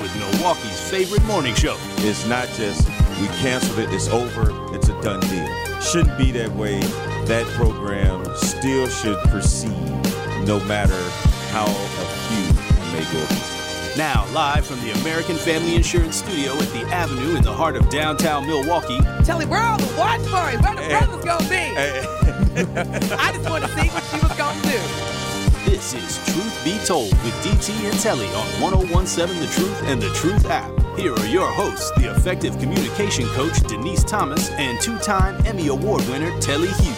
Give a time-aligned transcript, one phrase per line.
[0.41, 1.77] Milwaukee's favorite morning show.
[1.97, 2.87] It's not just
[3.21, 5.47] we canceled it, it's over, it's a done deal.
[5.81, 6.79] Shouldn't be that way.
[7.25, 9.69] That program still should proceed
[10.47, 10.99] no matter
[11.51, 13.23] how a few may go.
[13.95, 17.87] Now, live from the American Family Insurance Studio at the Avenue in the heart of
[17.91, 20.97] downtown Milwaukee, Tell him where all the watch party, where the eh.
[20.97, 21.55] brothers gonna be.
[21.55, 22.03] Hey.
[22.03, 23.15] Eh.
[23.19, 25.10] I just want to see what she was gonna do.
[25.81, 30.09] This is Truth Be Told with DT and Telly on 1017 The Truth and The
[30.09, 30.71] Truth app.
[30.95, 36.07] Here are your hosts, the effective communication coach Denise Thomas and two time Emmy Award
[36.07, 36.97] winner Telly Hughes.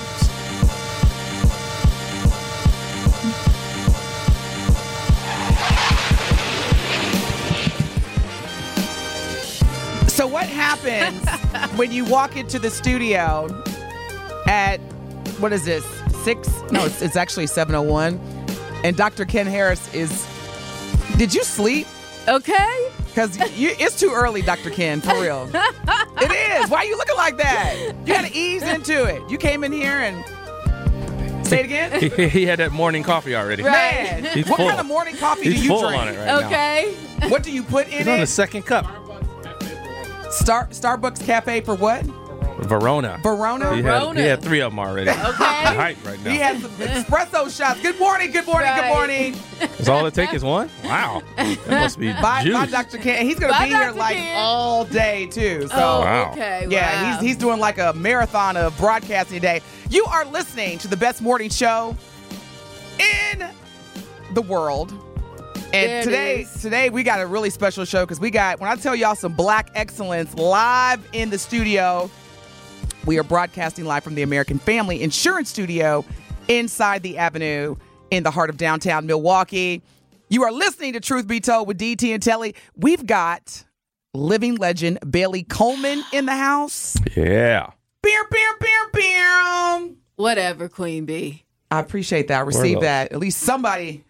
[10.12, 11.30] So what happens
[11.78, 13.48] when you walk into the studio
[14.46, 14.82] at
[15.40, 15.86] what is this
[16.26, 16.50] six?
[16.70, 18.20] No, it's, it's actually seven oh one,
[18.84, 19.26] and Dr.
[19.26, 20.28] Ken Harris is.
[21.18, 21.88] Did you sleep?
[22.28, 22.90] Okay.
[23.08, 24.72] Because it's too early, Dr.
[24.72, 25.48] Ken, for real.
[25.54, 26.70] it is.
[26.70, 27.94] Why are you looking like that?
[28.06, 29.22] You got to ease into it.
[29.30, 30.26] You came in here and.
[31.46, 32.00] Say it again?
[32.00, 33.62] he, he had that morning coffee already.
[33.64, 34.68] Man, what full.
[34.68, 36.02] kind of morning coffee He's do you full drink?
[36.02, 36.48] on it right now.
[36.48, 36.96] Okay.
[37.30, 38.86] What do you put in He's on the second cup.
[40.32, 42.04] Star Starbucks Cafe for what?
[42.66, 43.20] Verona.
[43.24, 43.76] Verona?
[43.76, 44.22] He had, Verona.
[44.22, 45.10] he had three of them already.
[45.10, 45.16] Okay.
[45.76, 46.32] Height right now.
[46.32, 47.82] He has some espresso shots.
[47.82, 48.94] Good morning, good morning, good Right.
[48.94, 49.36] morning.
[49.80, 50.70] Is all it takes is one?
[50.84, 51.22] Wow.
[51.38, 52.54] That must be Bye, juice.
[52.54, 52.98] bye, Dr.
[52.98, 53.26] Ken.
[53.26, 53.98] He's gonna Bye, be here Dr.
[54.00, 54.38] like Ken.
[54.38, 55.68] all day too.
[55.70, 56.32] So oh, Wow.
[56.34, 56.68] okay.
[56.70, 57.18] yeah, wow.
[57.20, 59.62] he's he's doing like a marathon of broadcasting today.
[59.90, 61.96] You are listening to the best morning show
[63.32, 63.48] in
[64.34, 64.92] the world.
[65.74, 66.62] And There it today, is.
[66.62, 69.34] today we got a really special show because we got when I tell y'all some
[69.34, 72.12] black excellence live in the studio.
[73.06, 76.06] We are broadcasting live from the American Family Insurance Studio
[76.48, 77.76] inside the Avenue
[78.12, 79.82] in the heart of downtown Milwaukee.
[80.30, 82.56] You are listening to Truth Be Told with DT and Telly.
[82.78, 83.66] We've got
[84.14, 86.96] living legend Bailey Coleman in the house.
[87.16, 87.72] Yeah.
[88.02, 89.96] Beer, beer, beer, beer.
[90.16, 91.44] Whatever, Queen Bee.
[91.70, 92.38] I appreciate that.
[92.38, 93.12] I received that.
[93.12, 94.06] At least somebody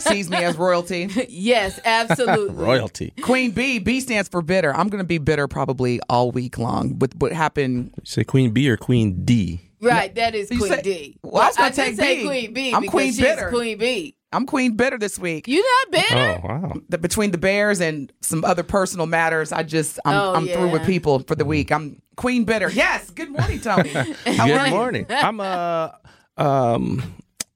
[0.00, 1.08] sees me as royalty.
[1.28, 2.54] Yes, absolutely.
[2.64, 3.12] Royalty.
[3.22, 4.74] Queen B, B stands for bitter.
[4.74, 7.92] I'm going to be bitter probably all week long with what happened.
[7.96, 9.60] You say Queen B or Queen D?
[9.80, 11.18] Right, that is You Queen say- D.
[11.22, 12.26] Well, I was gonna did take say B.
[12.26, 13.48] Queen B I'm Queen she's Bitter.
[13.50, 14.14] Queen B.
[14.32, 15.48] I'm Queen bitter this week.
[15.48, 16.40] You not bitter?
[16.44, 16.72] Oh, wow.
[16.90, 20.70] The, between the Bears and some other personal matters, I just I'm, Oh, I'm through
[20.70, 21.70] with people for the week.
[21.72, 22.68] I'm Queen bitter.
[22.70, 23.08] Yes.
[23.10, 23.90] Good morning, Tony.
[24.24, 25.06] Good morning.
[25.08, 25.90] I'm uh
[26.36, 27.02] um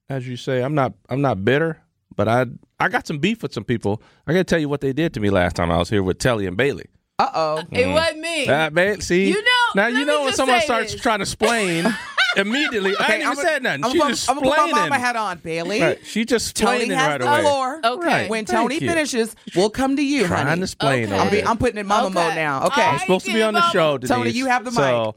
[0.08, 1.78] as you say, I'm not I'm not bitter,
[2.16, 2.46] but I
[2.80, 4.02] I got some beef with some people.
[4.26, 6.18] I gotta tell you what they did to me last time I was here with
[6.18, 6.86] Telly and Bailey.
[7.18, 7.62] Uh oh.
[7.70, 8.48] It wasn't me.
[8.48, 11.00] Uh, ba- see, You know- now you know when someone starts this.
[11.00, 11.86] trying to explain
[12.36, 12.94] immediately.
[12.98, 13.84] I ain't even said nothing.
[13.84, 14.88] I'm She gonna, just I'm gonna put my explaining.
[14.90, 15.80] mama hat on, Bailey.
[15.82, 15.98] Right.
[16.04, 17.40] She just Tony explaining has right the away.
[17.42, 17.80] floor.
[17.84, 18.06] Okay.
[18.06, 18.30] Right.
[18.30, 18.88] When Thank Tony you.
[18.88, 20.60] finishes, we'll come to you, Trying honey.
[20.60, 21.14] to explain Okay.
[21.14, 21.44] over I'm, be.
[21.44, 22.14] I'm putting it in mama Okay.
[22.14, 22.66] mode now.
[22.66, 22.82] Okay.
[22.82, 23.72] I'm supposed to be on the Mama.
[23.72, 24.08] show, Denise.
[24.16, 24.78] Tony, you have the mic.
[24.80, 25.14] So,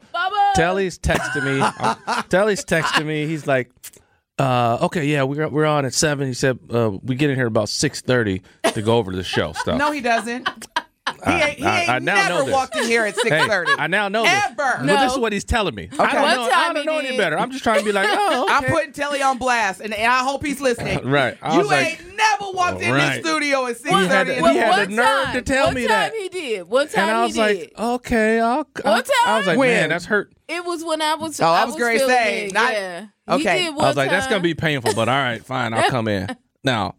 [0.54, 2.22] Telly's texting me.
[2.28, 3.26] Telly's texting me.
[3.26, 3.70] He's like,
[4.38, 6.26] uh, "Okay, yeah, we're we're on at seven.
[6.28, 8.42] He said uh, we get in here about six thirty
[8.72, 9.78] to go over the show stuff.
[9.78, 10.48] No, he doesn't.
[11.24, 12.52] He ain't, he I- ain't I now know never this.
[12.52, 13.76] walked in here at Hey, 6:30.
[13.78, 14.48] I now know Ever.
[14.48, 14.56] this.
[14.58, 15.00] Well, No.
[15.00, 15.88] this is what he's telling me.
[15.98, 16.12] I Okay.
[16.14, 17.16] don't One know, time I don't he know any did.
[17.18, 17.38] better.
[17.38, 18.54] I'm just trying to be like, oh, okay.
[18.54, 21.08] I'm putting Telly on blast, and, and I hope he's listening.
[21.08, 21.38] Right.
[21.40, 23.22] I you was like- ain't never walked in Right.
[23.22, 24.00] the studio at 6:30.
[24.02, 24.96] He had to- he the had morning.
[24.96, 26.12] the nerve to tell one me time that.
[26.14, 26.68] he did.
[26.68, 27.72] One time and I was he like, did.
[27.78, 28.66] okay, I'll.
[28.84, 29.58] I'll One I was like, time?
[29.58, 29.68] When?
[29.70, 30.32] man, that's hurt.
[30.48, 31.40] It was when I was.
[31.40, 33.06] Oh, I was gonna feeling say, it, not- yeah.
[33.28, 33.58] Okay.
[33.58, 35.90] He did one I was like, that's gonna be painful, but all right, fine, I'll
[35.90, 36.28] come in.
[36.64, 36.96] Now,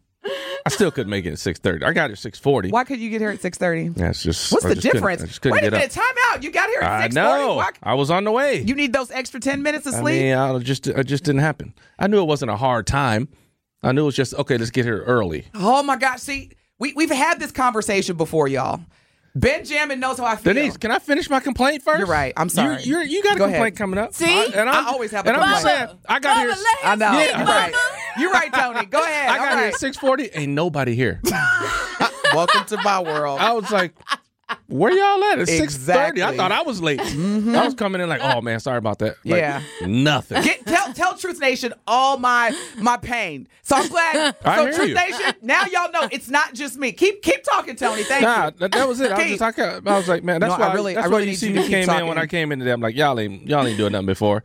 [0.66, 1.84] I still couldn't make it at six thirty.
[1.84, 2.70] I got here at six forty.
[2.70, 3.96] Why could you get here at 6:30?
[3.96, 5.24] That's just What's I the just couldn't- difference?
[5.24, 6.04] I just couldn't Wait a minute, up.
[6.06, 6.42] time out.
[6.44, 7.14] You got here at I 6:40.
[7.14, 7.56] know.
[7.56, 8.62] Why- I was on the way.
[8.62, 10.22] You need those extra 10 minutes of I sleep.
[10.22, 11.74] mean, I just it just didn't happen.
[12.00, 13.28] I knew it wasn't a hard time.
[13.84, 14.58] I knew it was just okay.
[14.58, 15.46] Let's get here early.
[15.54, 16.22] oh my gosh!
[16.22, 18.80] See, we we've had this conversation before, y'all.
[19.40, 20.54] Benjamin knows how I feel.
[20.54, 22.00] Denise, can I finish my complaint first?
[22.00, 22.34] You're right.
[22.36, 22.82] I'm sorry.
[22.84, 23.76] You're, you're, you got a Go complaint ahead.
[23.78, 24.14] coming up.
[24.14, 24.26] See?
[24.26, 25.90] I, and I'm, I always have a and I'm just complaint.
[25.90, 26.66] saying, I got Bubba, here.
[26.84, 27.12] I him know.
[27.12, 27.74] Yeah, you're you're right.
[28.20, 28.86] You're right, Tony.
[28.88, 29.30] Go ahead.
[29.30, 29.74] I got All here right.
[29.74, 30.30] at six forty.
[30.34, 31.22] Ain't nobody here.
[32.34, 33.40] Welcome to my world.
[33.40, 33.94] I was like,
[34.68, 35.40] where y'all at?
[35.40, 36.24] It's six thirty.
[36.24, 37.00] I thought I was late.
[37.02, 39.16] I was coming in like, oh man, sorry about that.
[39.26, 39.62] Like, Yeah.
[39.86, 40.42] nothing.
[40.44, 43.48] Get, tell tell Truth Nation all my my pain.
[43.64, 44.36] So I'm glad.
[44.46, 44.96] I so hear Truth you.
[44.96, 46.92] Nation, now y'all know it's not just me.
[46.94, 48.04] Keep keep talking, Tony.
[48.04, 48.52] Thank Nah, you.
[48.60, 49.12] that, that was it.
[49.12, 51.10] I was just, I, kept- I was like, man, that's No, I really- that's I
[51.10, 52.72] why really you see me keep came in when I came in today.
[52.72, 54.44] I'm like, y'all ain't, y'all ain't doing nothing before.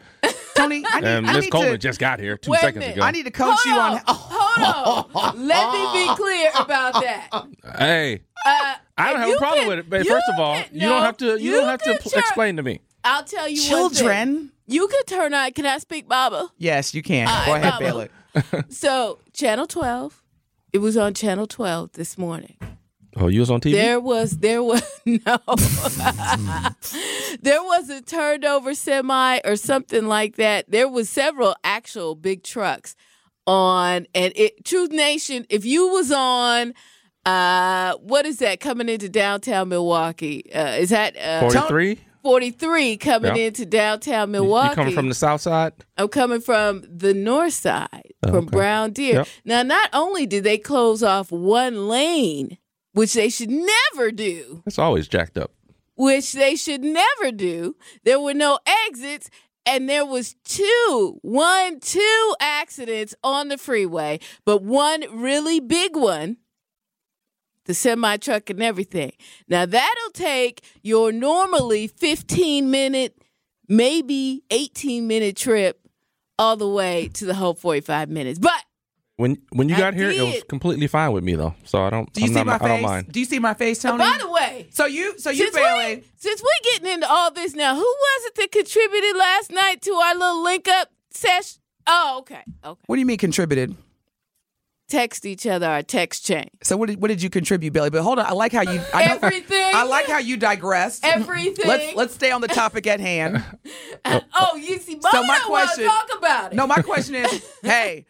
[0.54, 3.02] Tony, I need, And Miss Coleman to just got here two seconds ago.
[3.02, 4.00] I need to coach you on.
[4.06, 5.46] Hold on.
[5.46, 7.28] Let me be clear about that.
[7.78, 9.90] hey, Uh, I don't have a problem can- with it.
[9.90, 11.26] But first of all, can- you don't have to.
[11.26, 12.80] You, you don't have to pl- try- explain to me.
[13.04, 13.98] I'll tell you one thing.
[13.98, 14.52] Children.
[14.66, 15.52] You can turn on.
[15.52, 16.48] Can I speak, Baba?
[16.56, 17.26] Yes, you can.
[17.28, 18.08] All Go right, ahead, Mama.
[18.34, 18.62] Bailey.
[18.70, 20.22] So, Channel 12.
[20.72, 22.56] It was on Channel 12 this morning.
[23.16, 23.72] Oh, you was on TV.
[23.72, 25.38] There was there was no
[27.42, 30.70] there was a turned over semi or something like that.
[30.70, 32.94] There was several actual big trucks
[33.46, 36.74] on and it Truth Nation, if you was on
[37.26, 40.44] uh what is that coming into downtown Milwaukee?
[40.54, 41.98] Uh is that uh Forty three.
[42.22, 43.46] 43 coming Yeah.
[43.46, 44.68] into downtown Milwaukee.
[44.70, 45.72] You coming from the south side?
[45.96, 48.46] I'm coming from the north side, from okay.
[48.46, 49.14] Brown Deer.
[49.16, 49.28] Yep.
[49.44, 52.58] Now, not only did they close off one lane,
[52.92, 55.50] which they should never do, It's always jacked up.
[55.96, 59.28] which they should never do, there were no exits.
[59.66, 66.36] And there was two, one, two accidents on the freeway, but one really big one,
[67.64, 69.12] the semi truck and everything.
[69.48, 73.16] Now that'll take your normally 15 minute,
[73.68, 75.78] maybe 18 minute trip
[76.38, 78.38] all the way to the whole 45 minutes.
[78.38, 78.64] But
[79.16, 81.54] When when you I got here, it was completely fine with me though.
[81.64, 82.12] So I don't.
[82.12, 82.86] Do you I'm see not, my I don't face?
[82.88, 83.12] mind.
[83.12, 83.98] Do you see my face, oh, Tony?
[84.04, 85.96] by the way, so you, so you, since Bailey.
[85.96, 89.82] we since we getting into all this now, who was it that contributed last night
[89.82, 91.60] to our little link up session?
[91.86, 92.80] Oh, okay, okay.
[92.86, 93.76] What do you mean contributed?
[94.92, 96.50] Text each other our text chain.
[96.62, 97.88] So what did what did you contribute, Billy?
[97.88, 98.78] But hold on, I like how you.
[98.92, 99.74] I know- Everything.
[99.74, 101.02] I like how you digressed.
[101.02, 101.66] Everything.
[101.66, 103.42] Let's let's stay on the topic at hand.
[104.04, 106.56] Oh, you see, So my don't want to question- talk about it.
[106.56, 108.04] No, my question is, hey,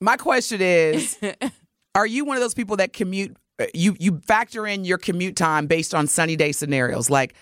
[0.00, 1.16] my question is,
[1.94, 3.36] are you one of those people that commute?
[3.72, 7.34] You you factor in your commute time based on sunny day scenarios, like.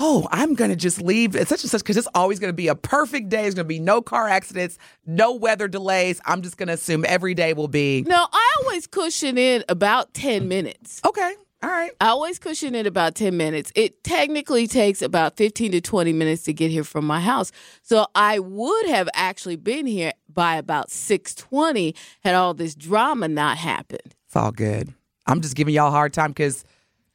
[0.00, 2.74] Oh, I'm gonna just leave at such and such because it's always gonna be a
[2.74, 3.42] perfect day.
[3.42, 4.76] There's gonna be no car accidents,
[5.06, 6.20] no weather delays.
[6.24, 10.48] I'm just gonna assume every day will be No, I always cushion in about 10
[10.48, 11.00] minutes.
[11.04, 11.34] okay.
[11.62, 11.92] All right.
[11.98, 13.72] I always cushion in about 10 minutes.
[13.74, 17.52] It technically takes about 15 to 20 minutes to get here from my house.
[17.80, 23.56] So I would have actually been here by about 620 had all this drama not
[23.56, 24.14] happened.
[24.26, 24.92] It's all good.
[25.26, 26.68] I'm just giving y'all a hard time because it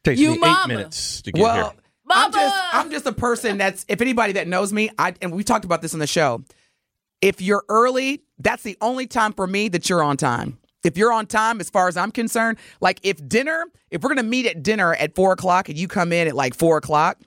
[0.03, 1.78] Takes You me eight minutes to get well, here.
[2.09, 5.44] I'm just I'm just a person that's if anybody that knows me, I and we
[5.44, 6.44] talked about this on the show.
[7.21, 10.57] If you're early, that's the only time for me that you're on time.
[10.83, 14.23] If you're on time, as far as I'm concerned, like if dinner, if we're gonna
[14.23, 17.19] meet at dinner at four o'clock and you come in at like four o'clock,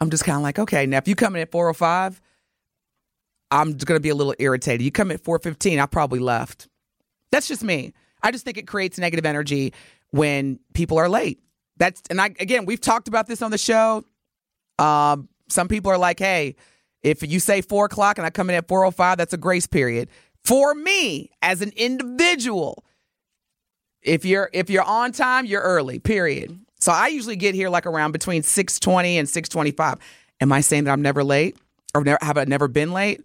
[0.00, 2.20] I'm just kind of like, okay, now if you come in at four o five,
[3.52, 4.82] I'm just gonna be a little irritated.
[4.82, 6.68] You come at four fifteen, I probably left.
[7.30, 7.92] That's just me.
[8.22, 9.72] I just think it creates negative energy
[10.10, 11.40] when people are late.
[11.80, 14.04] That's and I again, we've talked about this on the show.
[14.78, 16.54] Um, some people are like, hey,
[17.02, 19.38] if you say four o'clock and I come in at four o five, that's a
[19.38, 20.10] grace period.
[20.44, 22.84] For me, as an individual,
[24.02, 25.98] if you're if you're on time, you're early.
[25.98, 26.60] Period.
[26.80, 29.98] So I usually get here like around between six twenty and six twenty five.
[30.42, 31.56] Am I saying that I'm never late
[31.94, 33.22] or never, have I never been late?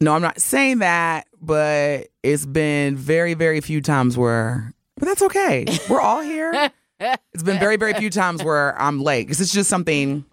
[0.00, 5.22] No, I'm not saying that, but it's been very, very few times where, but that's
[5.22, 5.64] okay.
[5.88, 6.72] We're all here.
[7.00, 10.24] It's been very, very few times where I'm late because it's just something,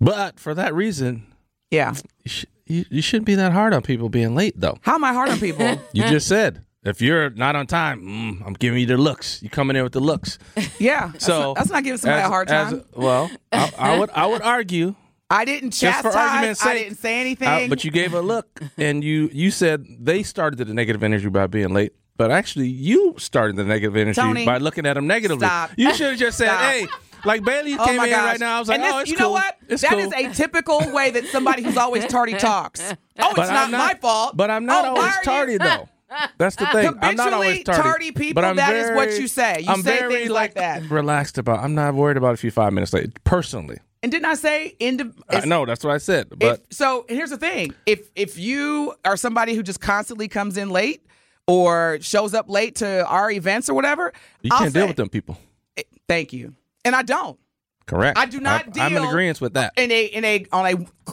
[0.00, 1.26] But for that reason,
[1.70, 1.94] yeah.
[2.24, 4.78] you, sh- you, you shouldn't be that hard on people being late, though.
[4.82, 5.80] How am I hard on people?
[5.92, 9.42] You just said if you're not on time, mm, I'm giving you the looks.
[9.42, 10.38] You coming in with the looks.
[10.78, 11.08] Yeah.
[11.12, 12.84] That's So not, that's not giving somebody as- a hard as- time.
[12.94, 14.94] well, I, I would I would argue,
[15.30, 16.30] I didn't just for chastise.
[16.34, 17.48] argument's I didn't say anything.
[17.48, 21.28] uh, but you gave a look, and you you said they started the negative energy
[21.28, 21.92] by being late.
[22.16, 25.46] But actually, you started the negative energy Tony, by looking at them negatively.
[25.46, 25.70] stop.
[25.76, 26.60] You should have just said, Stop.
[26.60, 26.86] "Hey,
[27.24, 28.24] like Bailey Oh came in gosh.
[28.24, 29.26] right now." I was like, and this, "Oh, it's you cool.
[29.26, 29.56] know what?
[29.68, 32.80] It's That cool." is a typical way that somebody who's always tardy talks.
[33.16, 34.36] Oh, it's But not, my fault.
[34.36, 35.88] But I'm not Oh, always tardy though.
[36.38, 36.94] That's the thing.
[37.00, 37.82] I'm not always tardy.
[37.82, 39.60] tardy people, but I'm that is what you say.
[39.60, 40.88] You I'm say very, things like that.
[40.90, 41.60] Relaxed about.
[41.60, 43.22] I'm not worried about if you're five minutes late.
[43.24, 46.28] Personally, And didn't I say indi- I know that's what I said.
[46.36, 50.56] But if, so here's the thing: if if you are somebody who just constantly comes
[50.56, 51.04] in late
[51.46, 54.96] or shows up late to our events or whatever, you I'll can't deal say, with
[54.96, 55.38] them people.
[55.76, 57.38] Eh, thank you, and I don't.
[57.86, 58.16] Correct.
[58.18, 58.82] I do not deal.
[58.82, 59.72] I'm in agreement with that.
[59.76, 60.70] in a in a on a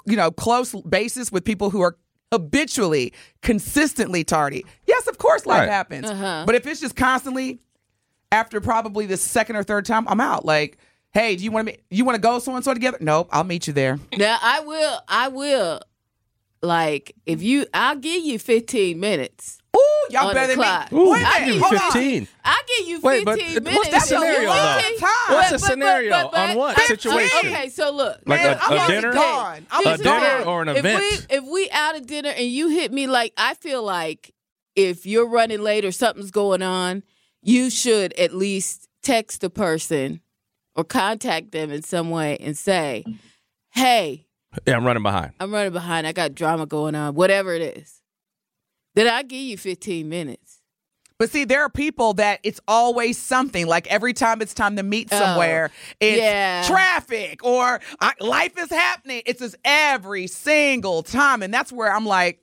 [0.09, 1.97] you know close basis with people who are
[2.31, 3.11] habitually
[3.41, 4.65] consistently tardy.
[4.87, 5.69] Yes, of course life Right.
[5.69, 6.09] happens.
[6.09, 6.43] Uh-huh.
[6.45, 7.59] But if it's just constantly
[8.31, 10.45] after probably the second or third time, I'm out.
[10.45, 10.77] Like,
[11.11, 12.97] hey, do you want to you want to go so and so together?
[13.01, 13.99] Nope, I'll meet you there.
[14.13, 14.99] Yeah, I will.
[15.09, 15.81] I will.
[16.61, 19.57] Like if you, I'll give you 15 minutes.
[20.09, 20.91] Ooh, y'all On better the than clock.
[20.91, 20.99] me.
[20.99, 21.91] Ooh, Wait a I minute, give you hold on.
[21.91, 22.27] 15.
[22.43, 23.75] I'll give you 15 Wait, but minutes.
[23.75, 24.81] what's the That's a scenario, long though?
[24.81, 24.89] time.
[24.89, 26.09] What's the But- but- scenario?
[26.11, 27.49] but- but- On what but- situation?
[27.51, 28.19] Okay, so look.
[28.25, 29.13] Like Man, a, I'm a already dinner?
[29.13, 29.67] gone.
[29.71, 30.47] I'm A already dinner gone.
[30.47, 31.01] or an if event?
[31.29, 34.33] we if we out at dinner and you hit me like I feel like
[34.75, 37.03] if you're running late or something's going on,
[37.41, 40.21] you should at least text the person
[40.75, 43.03] or contact them in some way and say,
[43.71, 44.27] "Hey,
[44.65, 45.33] yeah, I'm running behind.
[45.39, 46.07] I'm running behind.
[46.07, 47.15] I got drama going on.
[47.15, 48.00] Whatever it is."
[48.95, 50.57] Then I give you 15 minutes.
[51.17, 53.67] But see, there are people that it's always something.
[53.67, 55.69] Like every time it's time to meet Oh, somewhere,
[55.99, 56.63] it's yeah.
[56.67, 59.21] traffic or I, life is happening.
[59.27, 62.41] It's just every single time, and that's where I'm like,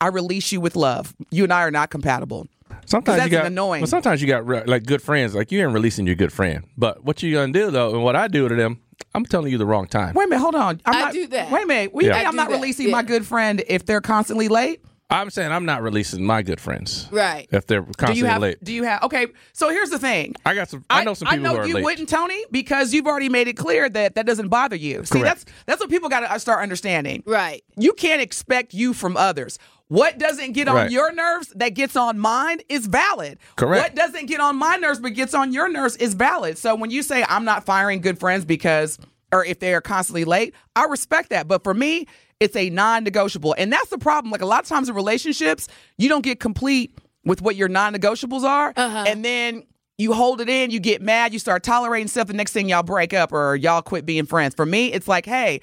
[0.00, 1.12] I release you with love.
[1.32, 2.46] You and I are not compatible.
[2.86, 3.80] Sometimes that's you got annoying.
[3.82, 5.34] Well, sometimes you got re- like good friends.
[5.34, 6.64] Like you ain't releasing your good friend.
[6.76, 8.80] But what you gonna do though, and what I do to them,
[9.12, 10.14] I'm telling you the wrong time.
[10.14, 10.80] Wait a minute, hold on.
[10.84, 11.50] I'm I not, do that.
[11.50, 11.92] Wait a minute.
[11.92, 12.14] We Yeah.
[12.14, 14.80] think I I'm not that, releasing my good friend if they're constantly late.
[15.12, 17.46] I'm saying I'm not releasing my good friends Right.
[17.52, 18.42] if they're constantly Do you constantly have?
[18.42, 18.64] late.
[18.64, 19.02] Do you have?
[19.04, 20.34] Okay, so here's the thing.
[20.46, 20.84] I got some.
[20.90, 21.84] I know some people I know who are you late.
[21.84, 25.04] wouldn't, Tony, because you've already made it clear that that doesn't bother you.
[25.04, 25.24] See, Correct.
[25.24, 27.22] that's that's what people got to uh, start understanding.
[27.26, 27.62] Right.
[27.76, 29.58] You can't expect you from others.
[29.88, 30.90] What doesn't get on Right.
[30.90, 33.38] your nerves that gets on mine is valid.
[33.56, 33.82] Correct.
[33.82, 36.56] What doesn't get on my nerves but gets on your nerves is valid.
[36.56, 38.98] So when you say I'm not firing good friends because
[39.34, 41.48] or if they are constantly late, I respect that.
[41.48, 42.06] But for me,
[42.42, 43.54] it's a non-negotiable.
[43.56, 44.30] And that's the problem.
[44.32, 48.42] Like a lot of times in relationships, you don't get complete with what your non-negotiables
[48.42, 48.72] are.
[48.76, 49.04] Uh-huh.
[49.06, 49.62] And then
[49.98, 52.26] you hold it in, you get mad, you start tolerating stuff.
[52.26, 54.54] The next thing y'all break up or y'all quit being friends.
[54.54, 55.60] For me, it's like, hey,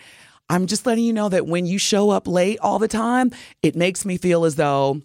[0.49, 3.31] I'm just letting you know that when you show up late all the time,
[3.61, 5.01] it makes me feel as though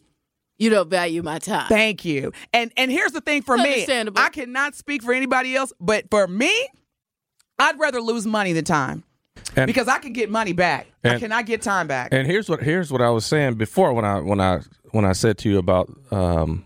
[0.58, 1.68] You don't value my time.
[1.68, 2.32] thank you.
[2.52, 3.84] And and here's the thing for me.
[4.16, 6.68] I cannot speak for anybody else, but for me,
[7.58, 9.02] I'd rather lose money than time
[9.56, 10.86] And- because I can get money back.
[11.02, 12.08] And, I cannot get time back.
[12.12, 14.60] And here's what here's what I was saying before when I when I
[14.92, 16.64] when I said to you about um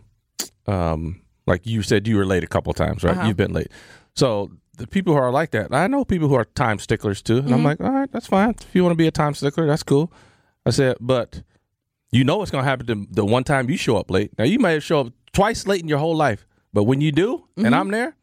[0.66, 3.16] um like you said you were late a couple times, right?
[3.16, 3.26] Uh-huh.
[3.28, 3.68] You've been late.
[4.14, 7.38] So the people who are like that, I know people who are time sticklers too.
[7.38, 7.54] And Mm-hmm.
[7.54, 8.50] I'm like, all right, that's fine.
[8.60, 10.12] If you want to be a time stickler, that's cool.
[10.66, 11.42] I said, but
[12.12, 14.30] you know what's gonna happen to the one time you show up late.
[14.38, 17.12] Now you may have show up twice late in your whole life, but when you
[17.12, 18.14] do, and I'm there,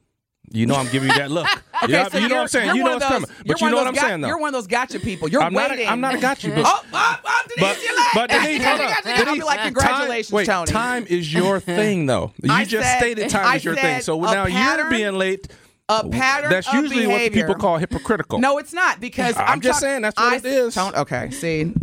[0.51, 1.47] you know I'm giving you that look.
[1.83, 2.75] Okay, you know, so you know what I'm saying?
[2.75, 3.29] you're know what's coming.
[3.45, 4.27] But you know what I'm saying though.
[4.27, 5.27] You're one of those gotcha people.
[5.29, 5.87] You're I'm not, waiting.
[5.87, 8.07] a, I'm not a gotcha, oh, but Oh, oh, oh, Denise, But- you're late.
[8.13, 9.27] but Denise, hold on.
[9.27, 10.71] I'll be like, congratulations, time, wait, Tony.
[10.71, 12.31] Time is your thing, though.
[12.41, 14.01] You I just said- stated time I is your thing.
[14.01, 15.47] So now pattern- you're being late.
[15.89, 18.39] a pattern That's usually what people call hypocritical.
[18.39, 20.73] No, it's not because I'm I'm, just talk- saying that's what I- it is.
[20.75, 21.73] Tone- okay, see,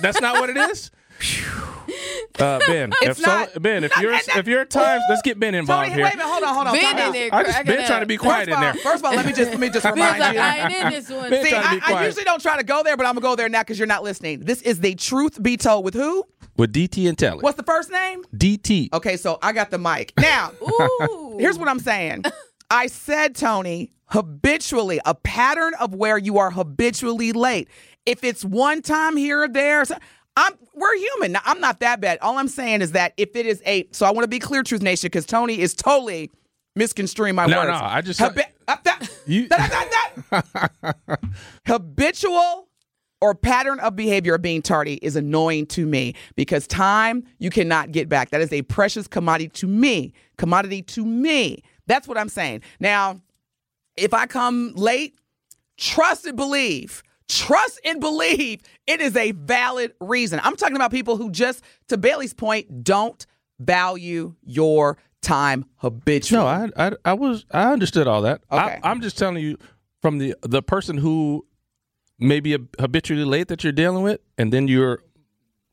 [0.00, 0.90] that's not what it is.
[2.40, 5.54] Uh, ben, if not- so, Ben, if you're if you're at times, let's get Ben
[5.54, 6.04] involved Tony, here.
[6.04, 6.74] wait a minute, hold on, hold on.
[6.74, 8.74] Ben in there I just cracking been trying to be quiet in all, there.
[8.74, 10.40] first of all, let me just let me just Ben's remind like, you.
[10.40, 11.30] I ain't in this one.
[11.30, 13.48] Ben See, I, I usually don't try to go there, but I'm gonna go there
[13.48, 14.40] now because you're not listening.
[14.40, 16.24] This is the truth be told with who?
[16.56, 17.40] With DT and Telly.
[17.40, 18.24] What's the first name?
[18.36, 18.92] DT?
[18.92, 20.50] Okay, so I got the mic now.
[20.62, 21.36] Ooh.
[21.38, 22.24] Here's what I'm saying.
[22.68, 27.68] I said, Tony, habitually, a pattern of where you are habitually late.
[28.06, 29.98] If it's one time here or there, so-
[30.36, 31.32] I'm we're human.
[31.32, 32.18] Now, I'm not that bad.
[32.20, 34.62] All I'm saying is that if it is a, so I want to be clear,
[34.62, 36.30] Truth Nation, because Tony is totally
[36.76, 37.68] misconstruing my No, words.
[37.68, 41.20] no, no, I just- Habi- uh, that- You- that- that- that-
[41.66, 42.68] habitual
[43.20, 47.92] or pattern of behavior of being tardy is annoying to me because time you cannot
[47.92, 48.30] get back.
[48.30, 50.12] That is a precious commodity to me.
[50.36, 51.62] Commodity to me.
[51.86, 52.62] That's what I'm saying.
[52.80, 53.20] Now,
[53.96, 55.14] if I come late,
[55.78, 57.02] trust and believe.
[57.28, 60.40] Trust and believe it is a valid reason.
[60.42, 63.24] I'm talking about people who just, to Bailey's point, don't
[63.58, 66.44] value your time habitually.
[66.44, 68.42] No, I, I I was I understood all that.
[68.52, 68.78] Okay.
[68.82, 69.56] I, I'm just telling you
[70.02, 71.46] from the the person who
[72.18, 75.02] may be habitually late that you're dealing with, and then you're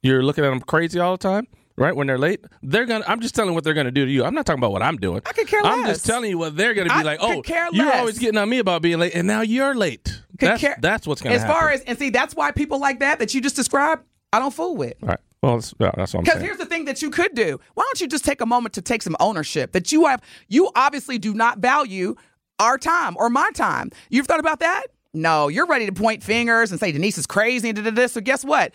[0.01, 1.95] you're looking at them crazy all the time, right?
[1.95, 3.05] When they're late, they're gonna.
[3.07, 4.23] I'm just telling what they're gonna do to you.
[4.23, 5.21] I'm not talking about what I'm doing.
[5.25, 5.73] I could care less.
[5.73, 7.19] I'm just telling you what they're gonna be I like.
[7.21, 7.43] Oh,
[7.73, 10.20] you're always getting on me about being late, and now you're late.
[10.41, 11.55] Could That's care- that's what's gonna as happen.
[11.55, 14.53] far as and see that's why people like that that you just described i don't
[14.53, 15.19] fool with all right.
[15.43, 16.37] Well, that's, yeah, that's what I'm saying.
[16.37, 18.73] because here's the thing that you could do why don't you just take a moment
[18.73, 22.15] to take some ownership that you have you obviously do not value
[22.59, 26.71] our time or my time you've thought about that no you're ready to point fingers
[26.71, 28.07] and say denise is crazy and da, da.
[28.07, 28.73] so guess what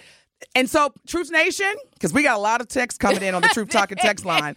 [0.54, 3.48] and so truth nation because we got a lot of texts coming in on the
[3.48, 4.54] truth talking text line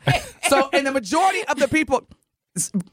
[0.48, 2.08] so and the majority of the people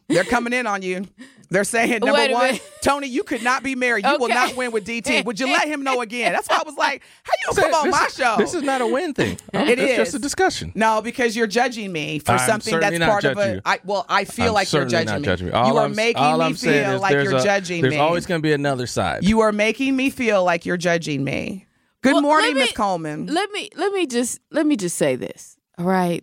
[0.09, 1.07] They're coming in on you.
[1.51, 2.73] They're saying number Wait one, minute.
[2.83, 4.05] Tony, you could not be married.
[4.05, 5.25] You will not win with DT.
[5.25, 6.33] Would you let him know again?
[6.33, 8.35] That's why I was like, how you gonna come on my is- show?
[8.39, 9.39] This is not a win thing.
[9.53, 10.73] It it's just a discussion.
[10.75, 13.55] no, because you're judging me for I'm something that's part of judging a.
[13.57, 13.61] you.
[13.65, 15.25] I, well, I feel I'm like you're judging not me.
[15.25, 17.97] judging you All are I'm, making me I'm feel like you're a- judging There's me.
[17.99, 19.25] There's always going to be another side.
[19.25, 21.67] you are making me feel like you're judging me.
[22.03, 23.27] Good Well, morning, Miss Coleman.
[23.27, 25.57] Let me let me just let me just say this.
[25.79, 26.23] All right.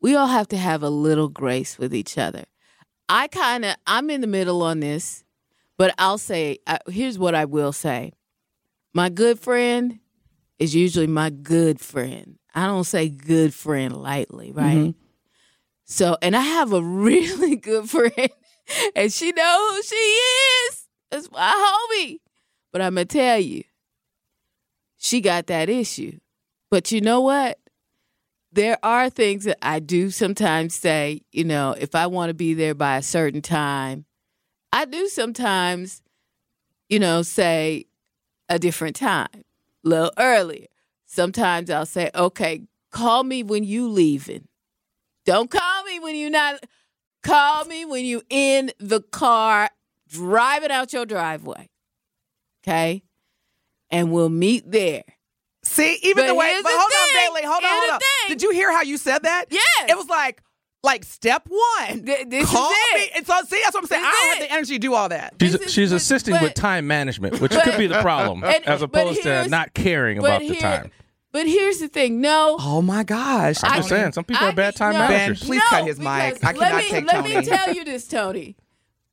[0.00, 2.44] We all have to have a little grace with each other.
[3.08, 5.24] I kind of I'm in the middle on this,
[5.76, 8.12] but I'll say uh, here's what I will say.
[8.94, 9.98] My good friend
[10.58, 12.38] is usually my good friend.
[12.54, 14.76] I don't say good friend lightly, right?
[14.76, 14.90] Mm-hmm.
[15.84, 18.30] So, and I have a really good friend,
[18.94, 20.86] and she knows who she is.
[21.10, 22.18] That's my homie.
[22.72, 23.64] But I'm gonna tell you,
[24.98, 26.18] she got that issue.
[26.70, 27.58] But you know what?
[28.52, 32.54] There are things that I do sometimes say, you know, if I want to be
[32.54, 34.06] there by a certain time,
[34.72, 36.02] I do sometimes,
[36.88, 37.86] you know, say
[38.48, 39.44] a different time,
[39.84, 40.66] a little earlier.
[41.06, 44.48] Sometimes I'll say, okay, call me when you leaving.
[45.24, 46.64] Don't call me when you're not.
[47.22, 49.68] Call me when you in the car
[50.08, 51.68] driving out your driveway.
[52.62, 53.02] Okay?
[53.90, 55.02] And we'll meet there.
[55.64, 56.58] See, even But the way.
[56.62, 57.46] But hold on, Bailey.
[57.46, 57.87] Hold on, hold the on.
[57.87, 57.87] thing.
[58.28, 59.46] Did you hear how you said that?
[59.50, 59.90] Yes.
[59.90, 60.42] It was like,
[60.84, 62.04] like step one.
[62.04, 63.00] Th- this is call it.
[63.00, 63.10] me.
[63.16, 64.02] And so, see, that's what I'm saying.
[64.02, 64.48] This I don't is have it.
[64.48, 65.34] the energy to do all that.
[65.40, 68.44] She's, is- she's but- assisting but- with time management, which but- could be the problem,
[68.44, 70.90] and- as opposed to not caring But about the time.
[71.30, 72.20] But here's the thing.
[72.22, 72.56] No.
[72.58, 73.62] Oh my gosh.
[73.62, 75.00] I'm I- just saying, some people I- are bad time no.
[75.00, 75.44] Ben, managers.
[75.44, 76.08] please no, cut his mic.
[76.08, 77.36] I cannot let me, take Let Tony.
[77.36, 78.56] me tell you this, Tony.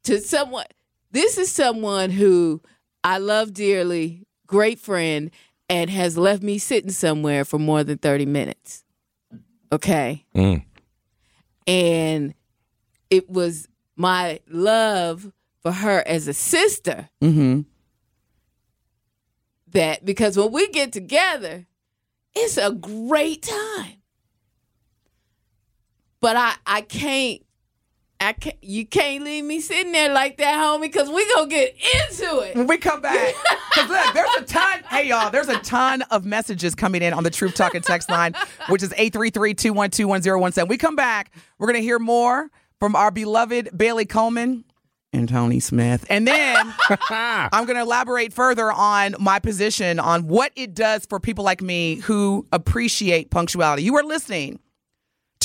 [0.04, 0.66] To someone,
[1.12, 2.62] this is someone who
[3.04, 5.30] I love dearly, great friend,
[5.68, 8.84] and has left me sitting somewhere for more than 30 minutes.
[9.72, 10.26] Okay.
[10.36, 10.64] Mm.
[11.68, 12.34] And
[13.10, 15.32] it was my love
[15.62, 17.62] for her as a sister Mm-hmm.
[19.72, 21.66] that because when we get together,
[22.36, 24.02] it's a great time.
[26.20, 27.45] But I I can't
[28.20, 31.74] I can't you can't leave me sitting there like that, homie, because we gonna get
[31.74, 32.56] into it.
[32.56, 33.36] When we come back,
[33.74, 34.84] because look, there's a ton.
[34.90, 38.34] Hey, y'all, there's a ton of messages coming in on the Truth Talking text line,
[38.70, 40.68] which is 833-212-1017.
[40.68, 44.64] We come back, we're gonna hear more from our beloved Bailey Coleman
[45.12, 46.74] and Tony Smith, and then
[47.10, 51.96] I'm gonna elaborate further on my position on what it does for people like me
[51.96, 53.84] who appreciate punctuality.
[53.84, 54.60] You are listening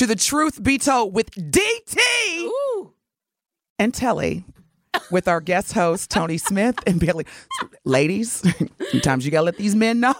[0.00, 1.98] to the Truth Be Told with DT
[2.38, 2.59] Ooh.
[3.80, 4.44] And Telly
[5.10, 7.24] with our guest host, Tony Smith and Billy.
[7.84, 8.44] Ladies,
[8.90, 10.14] sometimes you gotta let these men know.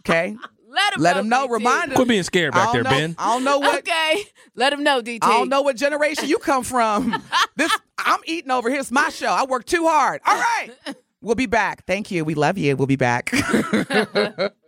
[0.00, 0.36] Okay?
[0.68, 1.20] Let him Let know.
[1.20, 1.46] them know.
[1.48, 1.50] DT.
[1.52, 1.96] Remind them.
[1.96, 3.14] Quit being scared back there, know- Ben.
[3.18, 4.24] I don't know what Okay.
[4.54, 5.18] Let them know, DT.
[5.22, 7.22] I don't know what generation you come from.
[7.56, 8.80] this I'm eating over here.
[8.80, 9.28] It's my show.
[9.28, 10.20] I work too hard.
[10.26, 10.70] All right.
[11.20, 11.84] We'll be back.
[11.86, 12.24] Thank you.
[12.24, 12.76] We love you.
[12.76, 13.32] We'll be back.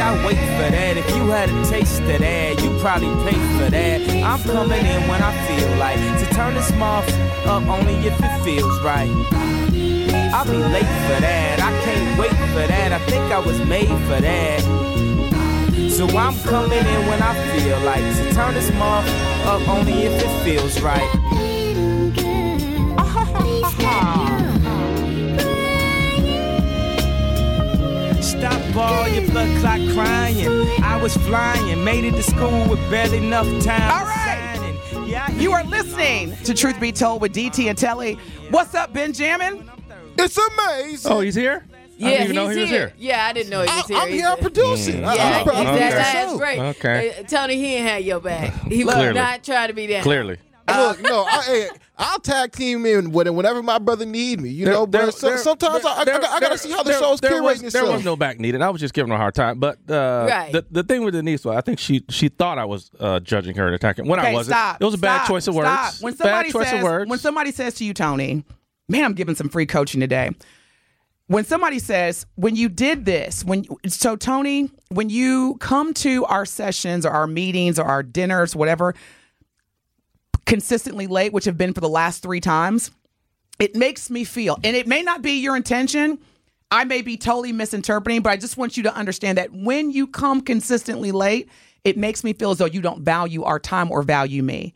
[0.00, 0.96] I wait for that.
[0.96, 4.00] If you had a taste of that, you probably pay for that.
[4.22, 7.08] I'm coming in when I feel like to turn this mouth
[7.46, 9.10] up only if it feels right.
[10.34, 11.60] I'll be late for that.
[11.60, 12.92] I can't wait for that.
[12.92, 14.60] I think I was made for that.
[15.90, 19.06] So I'm coming in when I feel like to turn this mouth
[19.44, 21.51] up only if it feels right.
[28.42, 30.48] Stop all your blood clot crying.
[30.82, 33.82] I was flying, made it to school with barely enough time.
[33.82, 34.56] All right.
[34.56, 35.08] signing.
[35.08, 38.18] Yeah, you are listening to Truth Be Told with DT and Telly.
[38.50, 39.70] What's up, Benjamin?
[40.18, 41.12] It's amazing.
[41.12, 41.64] Oh, he's here?
[41.96, 42.92] Yeah, I didn't even know he's he was here.
[42.98, 43.96] Yeah, I didn't know he was I, here.
[43.96, 44.26] am here.
[44.26, 44.42] I'm either.
[44.42, 45.04] producing.
[45.04, 45.90] I- Yeah, I'm, I'm, okay.
[45.90, 46.58] that's great.
[46.58, 47.14] Okay.
[47.20, 48.54] Uh, Tony, he ain't had your back.
[48.68, 50.02] He was not trying to be that.
[50.02, 50.38] Clearly.
[50.78, 54.48] Look, no, I, hey, I'll tag team in whenever my brother need me.
[54.50, 56.56] You There- know, there- but so, there- sometimes I, I, there- I, got to there-
[56.58, 57.86] see how the show's there curating was, itself.
[57.86, 58.62] There was no back needed.
[58.62, 59.58] I was just giving her a hard time.
[59.58, 60.52] But uh, Right.
[60.52, 63.56] the the thing with Denise was, I think she she thought I was uh, judging
[63.56, 64.54] her and attacking when I wasn't.
[64.56, 64.80] stop.
[64.80, 65.84] It was a bad stop, choice of stop.
[65.84, 66.00] words.
[66.02, 67.10] When somebody bad choice says, of words.
[67.10, 68.44] when somebody says to you, Tony,
[68.88, 70.30] man, I'm giving some free coaching today.
[71.28, 76.44] When somebody says, when you did this, when so Tony, when you come to our
[76.44, 78.94] sessions or our meetings or our dinners, whatever,
[80.52, 82.90] consistently late, which have been for the last three times,
[83.58, 86.18] it makes me feel, and it may not be your intention.
[86.70, 90.06] I may be totally misinterpreting, but I just want you to understand that when you
[90.06, 91.48] come consistently late,
[91.84, 94.74] it makes me feel as though you don't value our time or value me.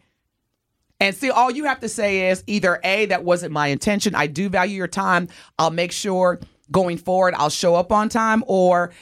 [0.99, 4.15] And see, all you have to say is either A, that wasn't my intention.
[4.15, 5.29] I do value your time.
[5.59, 8.43] I'll make sure going forward I'll show up on time.
[8.47, 8.95] Or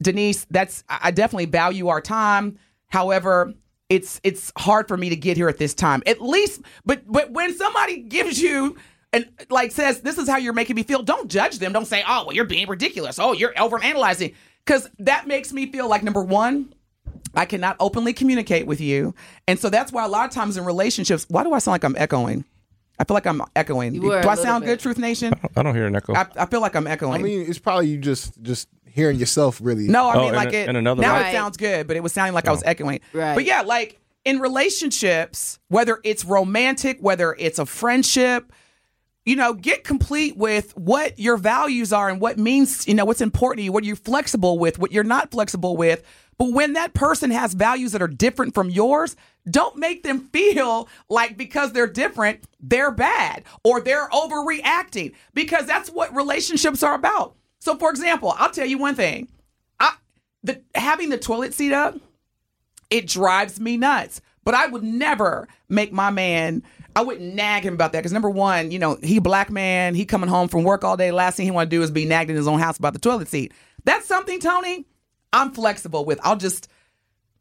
[0.00, 2.58] Denise, that's I definitely value our time.
[2.88, 3.52] However,
[3.88, 6.02] it's it's hard for me to get here at this time.
[6.06, 8.76] At least, but but when somebody gives you
[9.12, 11.72] and like says this is how you're making me feel, don't judge them.
[11.72, 13.18] Don't say, oh well, you're being ridiculous.
[13.18, 14.34] Oh, you're over analyzing.
[14.64, 16.72] Because that makes me feel like number one,
[17.34, 19.14] I cannot openly communicate with you.
[19.46, 21.84] And so that's why a lot of times in relationships, why do I sound like
[21.84, 22.44] I'm echoing?
[22.98, 23.92] I feel like I'm echoing.
[23.92, 24.70] Do were a I little sound bit.
[24.70, 25.34] good, Truth Nation?
[25.56, 26.14] I don't hear an echo.
[26.14, 27.20] I, I feel like I'm echoing.
[27.20, 29.88] I mean, it's probably you just just hearing yourself really.
[29.88, 30.68] no, I Oh, mean and like a- it.
[30.68, 31.26] and another now mic?
[31.28, 32.68] it sounds good, but it was sounding like I was oh.
[32.68, 33.00] echoing.
[33.12, 33.34] Right.
[33.34, 38.52] But yeah, like in relationships, whether it's romantic, whether it's a friendship,
[39.26, 43.20] you know, get complete with what your values are and what means, you know, what's
[43.20, 46.02] important to you, what are you're flexible with, what you're not flexible with.
[46.38, 49.16] But when that person has values that are different from yours,
[49.50, 55.90] don't make them feel like because they're different, they're bad or they're overreacting because that's
[55.90, 57.34] what relationships are about.
[57.64, 59.26] So, for example, I'll tell you one thing.
[59.80, 59.94] I
[60.42, 61.98] the having the toilet seat up,
[62.90, 64.20] it drives me nuts.
[64.44, 66.62] But I would never make my man.
[66.94, 69.94] I wouldn't nag him about that because number one, you know, he black man.
[69.94, 71.10] He coming home from work all day.
[71.10, 72.98] Last thing he want to do is be nagged in his own house about the
[72.98, 73.54] toilet seat.
[73.84, 74.84] That's something, Tony.
[75.32, 76.20] I'm flexible with.
[76.22, 76.68] I'll just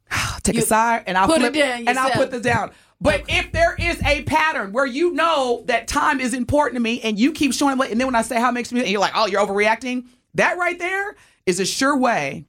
[0.44, 2.72] take a You side and I'll put it flip down and I'll put this down.
[3.04, 7.02] But if there is a pattern where you know that time is important to me
[7.02, 8.90] and you keep showing late, and then when I say how it makes me, and
[8.90, 10.06] you're like, oh, you're overreacting.
[10.36, 12.46] That right there is a sure way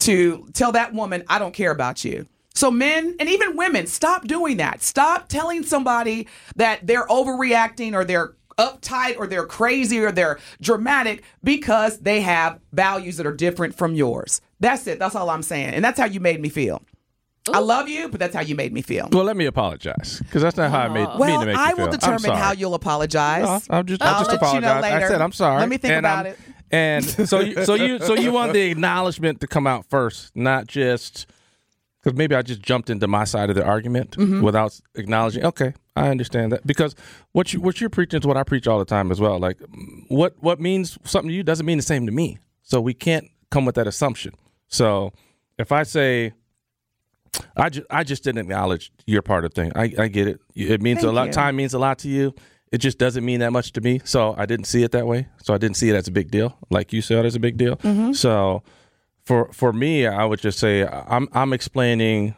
[0.00, 2.26] to tell that woman, I don't care about you.
[2.54, 4.82] So, men and even women, stop doing that.
[4.82, 11.22] Stop telling somebody that they're overreacting or they're uptight or they're crazy or they're dramatic
[11.44, 14.40] because they have values that are different from yours.
[14.58, 14.98] That's it.
[14.98, 15.74] That's all I'm saying.
[15.74, 16.82] And that's how you made me feel.
[17.52, 19.08] I love you, but that's how you made me feel.
[19.12, 21.60] well, let me apologize because that's not how I made mean Well, to make you
[21.62, 21.84] I will feel.
[21.86, 23.42] I'm determine how you'll apologize.
[23.68, 24.84] No, I'll just, I'll I'll just let you know apologize.
[24.92, 25.08] I later.
[25.08, 25.60] said I'm sorry.
[25.60, 26.38] Let me think and about I'm- it.
[26.72, 30.68] And so, you, so you, so you want the acknowledgement to come out first, not
[30.68, 31.26] just
[32.00, 34.40] because maybe I just jumped into my side of the argument Mm-hmm.
[34.42, 35.44] without acknowledging.
[35.44, 36.94] Okay, I understand that because
[37.32, 39.38] what you what you're preaching is what I preach all the time as well.
[39.40, 39.58] Like
[40.08, 42.38] what what means something to you doesn't mean the same to me.
[42.62, 44.34] So we can't come with that assumption.
[44.68, 45.12] So
[45.58, 46.34] if I say
[47.56, 49.72] I just I just didn't acknowledge your part of the thing.
[49.74, 50.40] I, I get it.
[50.54, 51.26] It means a lot.
[51.26, 51.32] you.
[51.32, 52.34] Time means a lot to you.
[52.72, 54.00] It just doesn't mean that much to me.
[54.04, 55.26] So I didn't see it that way.
[55.42, 57.56] So I didn't see it as a big deal, like you said, as a big
[57.56, 57.76] deal.
[57.76, 58.12] Mm-hmm.
[58.12, 58.62] So
[59.24, 62.34] for for me, I would just say I'm I'm explaining.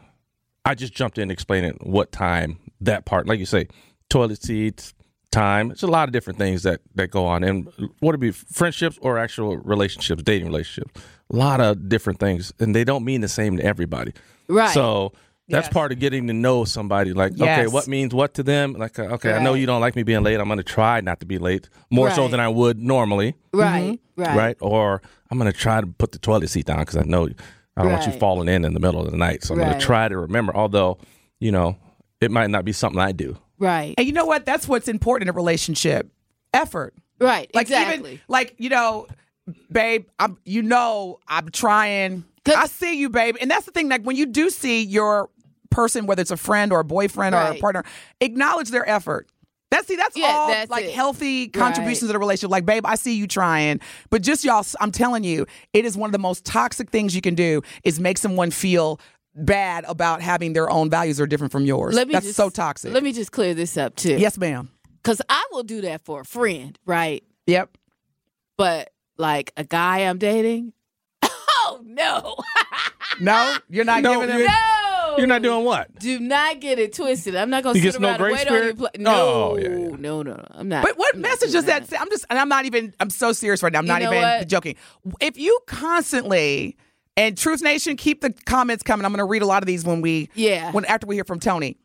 [0.65, 3.67] I just jumped in explaining what time that part, like you say,
[4.09, 4.93] toilet seats,
[5.31, 5.71] time.
[5.71, 7.67] It's a lot of different things that that go on, and
[7.99, 11.01] what it be friendships or actual relationships, dating relationships.
[11.31, 14.13] A lot of different things, and they don't mean the same to everybody.
[14.47, 14.73] Right.
[14.73, 15.13] So
[15.49, 15.73] that's Yes.
[15.73, 17.13] part of getting to know somebody.
[17.13, 18.73] Like, okay, what means what to them?
[18.73, 20.39] Like, uh, okay, I know you don't like me being late.
[20.39, 23.99] I'm going to try not to be late more so than I would normally, Right.
[24.15, 24.35] Right.
[24.37, 24.57] right?
[24.61, 27.27] Or I'm going to try to put the toilet seat down because I know
[27.75, 29.43] I don't want you falling in in the middle of the night.
[29.43, 30.55] So I'm going to try to remember.
[30.55, 30.97] Although,
[31.39, 31.77] you know,
[32.21, 33.37] it might not be something I do.
[33.59, 33.95] Right.
[33.97, 34.45] And you know what?
[34.45, 36.09] That's what's important in a relationship
[36.53, 36.93] effort.
[37.19, 37.49] Right.
[37.53, 38.09] Like exactly.
[38.11, 39.07] even like you know,
[39.71, 42.23] babe, I'm you know I'm trying.
[42.47, 43.89] I see you, babe, and that's the thing.
[43.89, 45.29] Like when you do see your
[45.69, 47.83] person, whether it's a friend or a boyfriend or a partner,
[48.21, 49.27] acknowledge their effort.
[49.71, 50.93] That's see, that's Yeah, all that's like it.
[50.93, 52.51] healthy contributions to the relationship.
[52.51, 53.79] Like, babe, I see you trying,
[54.11, 57.21] but just y'all, I'm telling you, it is one of the most toxic things you
[57.21, 58.99] can do is make someone feel
[59.33, 61.95] bad about having their own values are different from yours.
[61.95, 62.93] let me that's just, so toxic.
[62.93, 64.15] Let me just clear this up too.
[64.17, 64.69] yes, ma'am.
[65.01, 67.23] Because I will do that for a friend, right?
[67.47, 67.75] Yep.
[68.57, 70.73] But like a guy I'm dating,
[71.93, 72.35] no,
[73.19, 74.37] No, you're not No, giving him.
[74.39, 75.93] you're- no, You're not doing what?
[75.99, 77.35] Do not get it twisted.
[77.35, 78.59] I'm not gonna He sit gets no around and grace wait on you.
[78.59, 78.77] period?
[78.77, 79.95] Pl- no, Oh, yeah, yeah.
[79.97, 80.47] no, no, no.
[80.51, 80.83] I'm not.
[80.83, 81.97] But what I'm message doing does that say?
[81.99, 83.79] I'm just, and I'm not even, I'm so serious right now.
[83.79, 84.47] I'm You not even what?
[84.47, 84.75] joking.
[85.21, 86.75] If you constantly,
[87.15, 89.05] and Truth Nation, keep the comments coming.
[89.05, 90.71] I'm going to read a lot of these when we, Yeah.
[90.71, 91.77] when after we hear from Tony.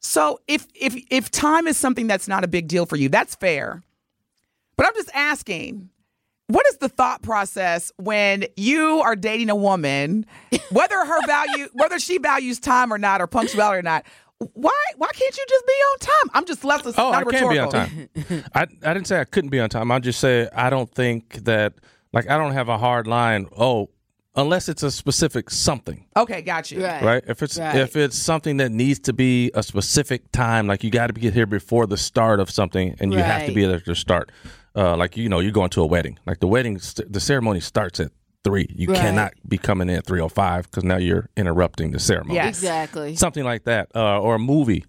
[0.00, 3.34] So if if if time is something that's not a big deal for you, that's
[3.34, 3.82] fair.
[4.76, 5.90] But I'm just asking,
[6.48, 10.26] what is the thought process when you are dating a woman,
[10.70, 14.04] whether her value, whether she values time or not, or punctuality or not?
[14.54, 16.30] Why why can't you just be on time?
[16.34, 16.86] I'm just left.
[16.86, 17.70] Oh, not I can't be on rhetorical.
[17.72, 18.44] time.
[18.54, 19.90] I I didn't say I couldn't be on time.
[19.90, 21.74] I just say I don't think that
[22.12, 23.46] like I don't have a hard line.
[23.58, 23.90] Oh,
[24.36, 26.06] unless it's a specific something.
[26.16, 26.84] Okay, got you.
[26.84, 27.02] Right.
[27.02, 27.24] right?
[27.26, 27.74] If it's Right.
[27.76, 31.34] if it's something that needs to be a specific time, like you got to get
[31.34, 34.30] here before the start of something, and you have to be there at the start.
[34.76, 36.18] Uh, like you know, you're going to a wedding.
[36.26, 38.12] Like the wedding, st- the ceremony starts at
[38.44, 38.66] three.
[38.74, 38.98] You Right.
[39.00, 42.34] cannot be coming in at three o five because now you're interrupting the ceremony.
[42.36, 42.58] Yes.
[42.58, 43.16] Exactly.
[43.16, 44.84] something like that, uh, or a movie.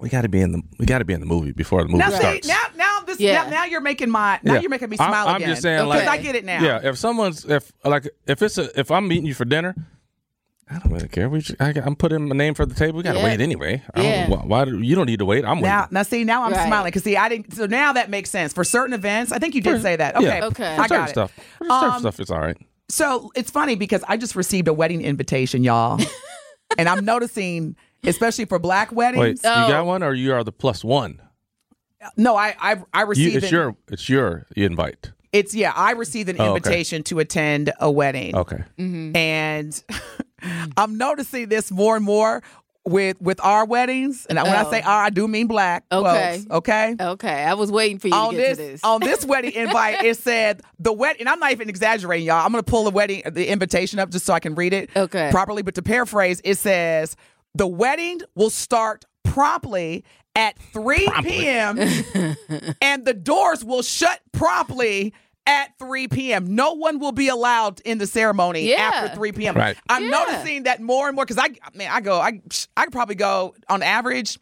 [0.00, 1.88] We got to be in the we got to be in the movie before the
[1.88, 2.48] movie Now, see, starts.
[2.48, 3.44] now, now this, Yeah.
[3.44, 4.60] now, now you're making my, now Yeah.
[4.60, 5.48] you're making me I'm- smile I'm again.
[5.50, 6.60] just saying, because like- I get it now.
[6.62, 9.74] Yeah, if someone's if like if it's a if I'm meeting you for dinner,
[10.68, 11.28] I don't really care.
[11.28, 12.96] We just, I, I'm putting my name for the table.
[12.96, 13.24] We got to Yeah.
[13.24, 13.82] wait anyway.
[13.94, 14.28] I don't, Yeah.
[14.28, 15.44] why, why do, you don't need to wait?
[15.44, 15.88] I'm Now, waiting.
[15.94, 16.66] now, see, now I'm Right.
[16.66, 17.54] smiling because see, I didn't.
[17.54, 19.30] So now that makes sense for certain events.
[19.30, 20.16] I think you did say that.
[20.16, 20.44] Okay, Yeah.
[20.46, 20.74] Okay.
[20.76, 21.12] For I certain got it.
[21.12, 21.32] stuff.
[21.58, 22.56] For certain Um, stuff, it's all right.
[22.88, 26.00] So it's funny because I just received a wedding invitation, y'all,
[26.78, 29.40] and I'm noticing, especially for black Wait, weddings.
[29.44, 29.68] you Oh.
[29.68, 31.20] got one, or you are the plus one?
[32.16, 33.36] No, I I, I You, received.
[33.36, 35.12] it's an- your it's your invite.
[35.32, 35.72] It's yeah.
[35.76, 36.56] I received an Oh, okay.
[36.56, 38.34] invitation to attend a wedding.
[38.36, 38.62] Okay.
[38.78, 39.82] and
[40.76, 42.42] I'm noticing this more and more
[42.84, 44.26] with with our weddings.
[44.26, 44.70] And when I Oh.
[44.70, 45.84] say our, I do mean black.
[45.90, 46.36] Okay.
[46.44, 46.94] folks, okay.
[47.00, 47.42] Okay.
[47.44, 48.80] I was waiting for you On to get this, to this.
[48.84, 52.44] on this wedding invite, it said the wedding, and I'm not even exaggerating, y'all.
[52.46, 55.30] I'm gonna pull the wedding, the invitation up just so I can read it Okay.
[55.32, 55.62] properly.
[55.62, 57.16] But to paraphrase, it says
[57.56, 60.04] the wedding will start promptly
[60.36, 61.78] at 3 p.m.
[62.82, 65.12] and the doors will shut promptly
[65.46, 66.54] at 3 p.m.
[66.54, 68.90] No one will be allowed in the ceremony Yeah.
[68.94, 69.54] after 3 p.m.
[69.54, 69.76] Right.
[69.88, 70.10] I'm Yeah.
[70.10, 72.40] noticing that more and more because I, man, I go, I,
[72.76, 74.38] I could probably go on average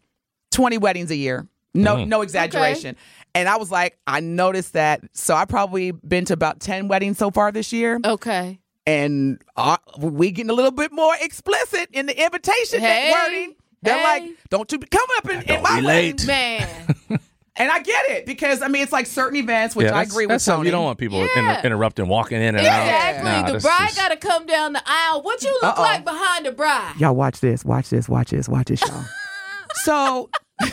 [0.52, 1.46] 20 weddings a year.
[1.74, 2.96] No, no exaggeration.
[3.34, 5.02] And I was like, I noticed that.
[5.12, 7.98] So I probably been to about 10 weddings so far this year.
[8.04, 8.60] okay.
[8.86, 13.10] And uh, we getting a little bit more explicit in the invitation Hey.
[13.12, 13.54] wording.
[13.82, 14.02] They're Hey.
[14.28, 16.16] like, don't you be coming up in, in my be wedding.
[16.16, 16.26] late.
[16.26, 16.86] Man.
[17.56, 20.26] And I get it because I mean it's like certain events, which yeah, I agree
[20.26, 20.66] with Tony.
[20.66, 21.54] you don't want people Yeah.
[21.58, 22.82] inter- interrupting, walking in and out.
[22.82, 23.24] Exactly.
[23.30, 25.22] Nah, the bride just- got to come down the aisle.
[25.22, 25.82] What you look Uh-oh.
[25.82, 26.94] like behind the bride?
[26.98, 29.04] Y'all watch this, watch this, watch this, watch this, y'all.
[29.84, 30.30] so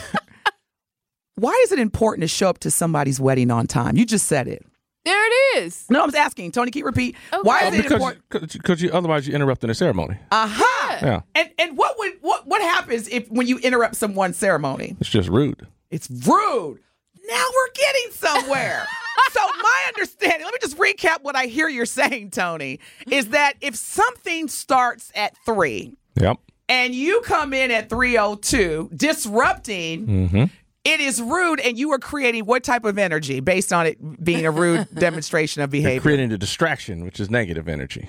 [1.36, 3.96] why is it important to show up to somebody's wedding on time?
[3.96, 4.64] You just said it.
[5.04, 5.84] There it is.
[5.90, 6.52] No, I'm asking.
[6.52, 7.16] Tony, keep repeat.
[7.32, 7.42] Okay.
[7.42, 8.52] Why Oh, is it because important?
[8.52, 10.16] because you, otherwise you're interrupting the ceremony.
[10.30, 10.62] Uh-huh.
[10.64, 10.98] Aha.
[11.02, 14.96] Yeah, And and what would what what happens if when you interrupt someone's ceremony?
[15.00, 15.66] it's just rude.
[15.92, 16.80] It's rude.
[17.28, 18.86] Now we're getting somewhere.
[19.32, 23.54] so my understanding, let me just recap what I hear you're saying, Tony, is that
[23.60, 26.38] if something starts at three Yep.
[26.68, 30.44] and you come in at 302 disrupting, mm-hmm.
[30.84, 34.46] it is rude and you are creating what type of energy based on it being
[34.46, 36.00] a rude demonstration of You're behavior.
[36.00, 38.08] creating a distraction, which is negative energy.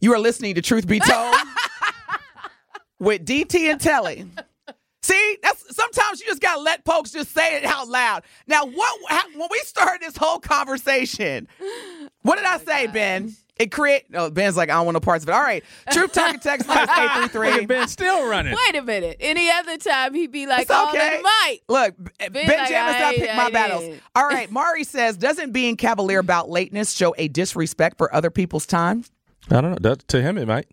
[0.00, 1.34] You are listening to Truth Be Told
[2.98, 4.26] with DT and Telly.
[5.10, 8.22] See, that's sometimes you just gotta let folks just say it out loud.
[8.46, 11.48] Now, what how, when we started this whole conversation,
[12.22, 13.34] what did oh I say, Ben?
[13.58, 14.04] It create.
[14.14, 15.32] Oh, Ben's like, I don't want no parts of it.
[15.32, 17.62] All right, Truth Talking Text line is eight three three.
[17.62, 18.56] at Ben still running.
[18.66, 19.18] Wait a minute.
[19.20, 21.16] Any other time he'd be like, It's okay.
[21.16, 21.60] in the.
[21.68, 23.84] Look, Ben, Ben, ben like, Jammers I not pick I my ain't battles.
[23.84, 24.00] in.
[24.14, 28.64] All right, Mari says, doesn't being cavalier about lateness show a disrespect for other people's
[28.64, 29.04] time?
[29.50, 29.78] I don't know.
[29.90, 30.66] That, to him, it might.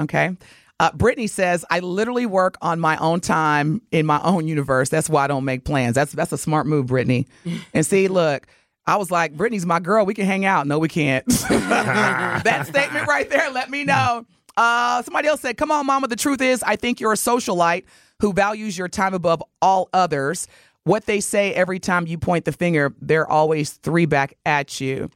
[0.00, 0.36] Okay.
[0.80, 4.88] Uh, Brittany says, I literally work on my own time in my own universe.
[4.88, 5.94] That's why I don't make plans.
[5.94, 7.28] That's that's a smart move, Brittany.
[7.74, 8.46] And see, look,
[8.86, 10.06] I was like, Brittany's my girl.
[10.06, 10.66] We can hang out.
[10.66, 11.24] No, we can't.
[11.48, 14.24] that statement right there, let me know.
[14.56, 16.08] Uh, somebody else said, Come on, mama.
[16.08, 17.84] The truth is, I think you're a socialite
[18.20, 20.48] who values your time above all others.
[20.84, 25.10] What they say every time you point the finger, they're always three back at you.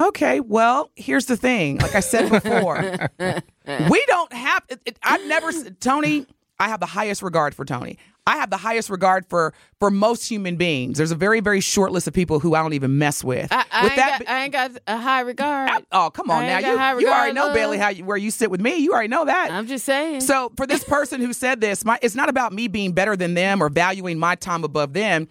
[0.00, 1.78] Okay, well, here's the thing.
[1.78, 3.10] Like I said before,
[3.90, 4.64] we don't have.
[4.68, 6.26] It, it, I've never Tony.
[6.60, 7.98] I have the highest regard for Tony.
[8.26, 10.98] I have the highest regard for for most human beings.
[10.98, 13.50] There's a very very short list of people who I don't even mess with.
[13.50, 15.70] I, I, with ain't that, got, I ain't got a high regard.
[15.78, 17.54] be- oh come on I now, you you already know love.
[17.54, 18.76] Bailey uh, how you, where you sit with me.
[18.76, 19.50] You already know that.
[19.50, 20.20] I'm just saying.
[20.20, 23.34] So for this person who said this, my it's not about me being better than
[23.34, 25.28] them or valuing my time above them.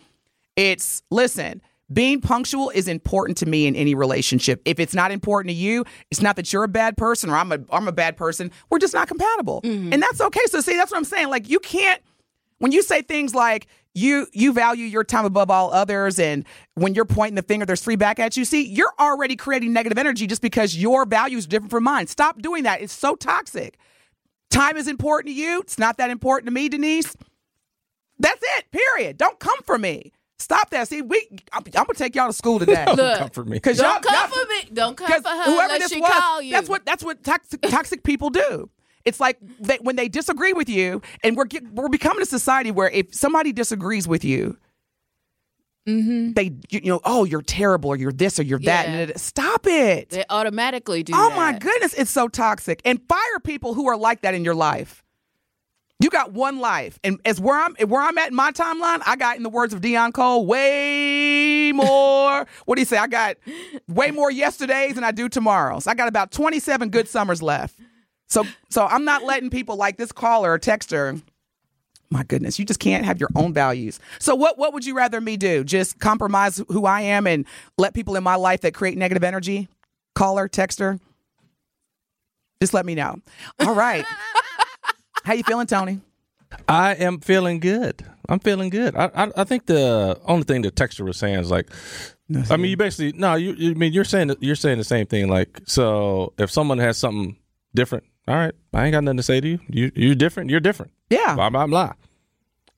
[0.56, 4.62] It's listen, being punctual is important to me in any relationship.
[4.66, 7.52] If it's not important to you, it's not that you're a bad person or I'm
[7.52, 8.52] a I'm a bad person.
[8.70, 9.62] We're just not compatible.
[9.62, 9.94] Mm-hmm.
[9.94, 10.46] And that's okay.
[10.48, 11.30] So see, that's what I'm saying.
[11.30, 12.02] Like you can't
[12.60, 16.46] when you say things like you you value your time above all others and
[16.76, 19.98] when you're pointing the finger there's three back at you see you're already creating negative
[19.98, 23.78] energy just because your values are different from mine stop doing that it's so toxic
[24.52, 27.16] time is important to you it's not that important to me denise
[28.20, 32.16] that's it period don't come for me stop that see we i'm, I'm gonna take
[32.16, 33.60] y'all to school today Look, Come for me.
[33.60, 34.70] don't come for me.
[34.74, 36.52] Don't come for her whoever unless this she was, call you.
[36.52, 38.70] that's what that's what toxic, toxic people do.
[39.06, 42.72] It's like they, when they disagree with you, and we're get, we're becoming a society
[42.72, 44.58] where if somebody disagrees with you,
[45.88, 46.34] Mm-hmm.
[46.34, 48.88] They, you know, oh, you're terrible, or you're this, or you're that.
[48.88, 48.94] Yeah.
[48.94, 50.10] And it, stop it.
[50.10, 51.14] They automatically do.
[51.16, 51.36] Oh that.
[51.38, 52.82] my goodness, it's so toxic.
[52.84, 55.02] And fire people who are like that in your life.
[56.00, 59.16] You got one life, and as where I'm where I'm at in my timeline, I
[59.16, 62.46] got, in the words of Dion Cole, way more.
[62.66, 62.98] what do you say?
[62.98, 63.38] I got
[63.88, 65.88] way more yesterdays than I do tomorrows.
[65.88, 67.80] I got about 27 good summers left.
[68.28, 71.20] So so I'm not letting people like this caller or texter.
[72.12, 74.00] My goodness, you just can't have your own values.
[74.20, 75.64] So what what would you rather me do?
[75.64, 77.44] Just compromise who I am and
[77.80, 79.68] let people in my life that create negative energy?
[80.14, 81.00] Caller, texter.
[82.62, 83.20] Just let me know.
[83.60, 84.06] All right.
[85.28, 86.00] How you feeling, Tony?
[86.70, 88.02] I am feeling good.
[88.30, 88.96] I'm feeling good.
[88.96, 91.70] I, I I think the only thing the texture was saying is like,
[92.50, 95.06] I mean, you basically no, you, you I mean you're saying you're saying the same
[95.06, 95.28] thing.
[95.28, 97.36] Like, so if someone has something
[97.76, 99.60] different, all right, I ain't got nothing to say to you.
[99.68, 100.50] You you're different.
[100.50, 100.94] You're different.
[101.10, 101.36] Yeah.
[101.36, 101.92] Blah blah blah.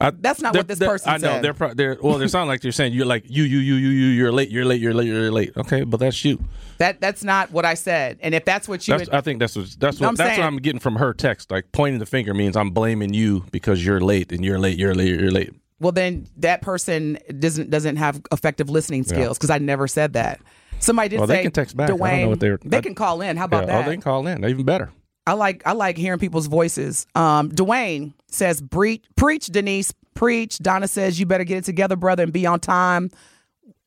[0.02, 1.44] I, That's not what this they're- person I know said.
[1.44, 2.18] they're pro- they're well.
[2.18, 4.50] They sound like you're saying you're like you you you you you you're late.
[4.50, 4.80] You're late.
[4.80, 5.08] You're late.
[5.08, 5.52] You're late.
[5.58, 6.42] Okay, but that's you.
[6.78, 8.18] That that's not what I said.
[8.22, 10.40] And if that's what you That's, I think that's what that's what I'm that's saying-
[10.40, 11.52] what I'm getting from her text.
[11.52, 14.78] Like pointing the finger means I'm blaming you because you're late and you're late.
[14.78, 15.20] You're late.
[15.20, 15.52] You're late.
[15.82, 20.40] well then that person doesn't doesn't have effective listening skills because I never said that.
[20.80, 21.86] Somebody did Well, say they can text back.
[21.86, 23.36] I don't know Dwayne, what they're- they I- can call in.
[23.36, 23.86] How about yeah, that?
[23.86, 24.46] Oh, they can call in.
[24.46, 24.92] Even better.
[25.28, 27.06] I like I like hearing people's voices.
[27.16, 32.24] Um, Dwayne says, "Preach, preach, Denise, preach." Donna says, "You better get it together, brother,
[32.24, 33.12] and be on time."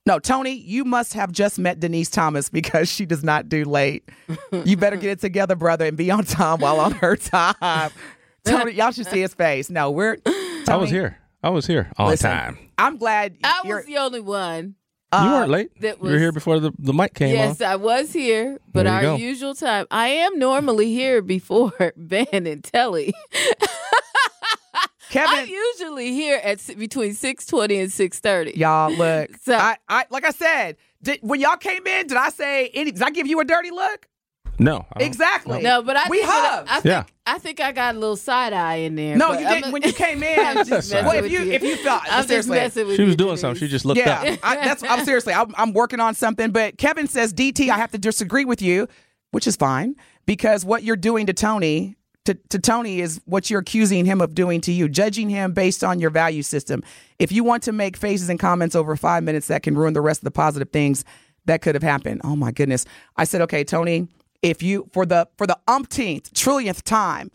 [0.05, 4.09] No, Tony, you must have just met Denise Thomas because she does not do late.
[4.65, 7.91] you better get it together, brother, and be on time while on her time.
[8.45, 9.71] Tony, y'all should see his face.
[9.71, 10.17] No, we're.
[10.69, 11.19] I was here.
[11.43, 12.59] I was here on listen, time.
[12.79, 13.79] I'm glad I you're.
[13.79, 14.77] was the only one.
[15.13, 15.81] you weren't uh, late.
[15.81, 17.69] that you were here before the, the mic came yes, on.
[17.69, 19.17] I was here, but our go.
[19.17, 19.87] usual time.
[19.91, 23.15] I am normally here before Ben and Telly.
[25.13, 28.59] Kevin, I'm usually here at between six twenty and six thirty.
[28.59, 29.31] y'all look.
[29.43, 30.77] So- I, I like I said.
[31.03, 32.93] Did, when y'all came in, did I say any?
[32.93, 34.07] Did I give you a dirty look?
[34.59, 34.87] No.
[34.97, 35.61] Exactly.
[35.61, 36.69] No, but I we think that- hugged.
[36.69, 37.05] I think, Yeah.
[37.27, 39.17] I think I got a little side eye in there.
[39.17, 39.69] No, you didn't.
[39.69, 42.03] a- when you came in, I'm just messing well, if with you if you thought
[42.05, 43.59] I'm just seriously, messing with She was you, doing something.
[43.61, 44.39] She just looked yeah, up.
[44.43, 45.35] I, that's I'm seriously.
[45.35, 46.53] I'm, I'm working on something.
[46.53, 48.87] But Kevin says, DT, I have to disagree with you,
[49.33, 51.97] which is fine because what you're doing to Tony.
[52.27, 55.83] To, to Tony is what you're accusing him of doing to you, judging him based
[55.83, 56.85] on your value system.
[57.19, 60.01] If you want to make faces and comments over five minutes, that can ruin the
[60.01, 61.05] rest of the positive things
[61.47, 62.21] that could have happened.
[62.23, 62.85] Oh my goodness!
[63.17, 64.07] I said, okay, Tony,
[64.43, 67.31] if you for the for the umpteenth trillionth time,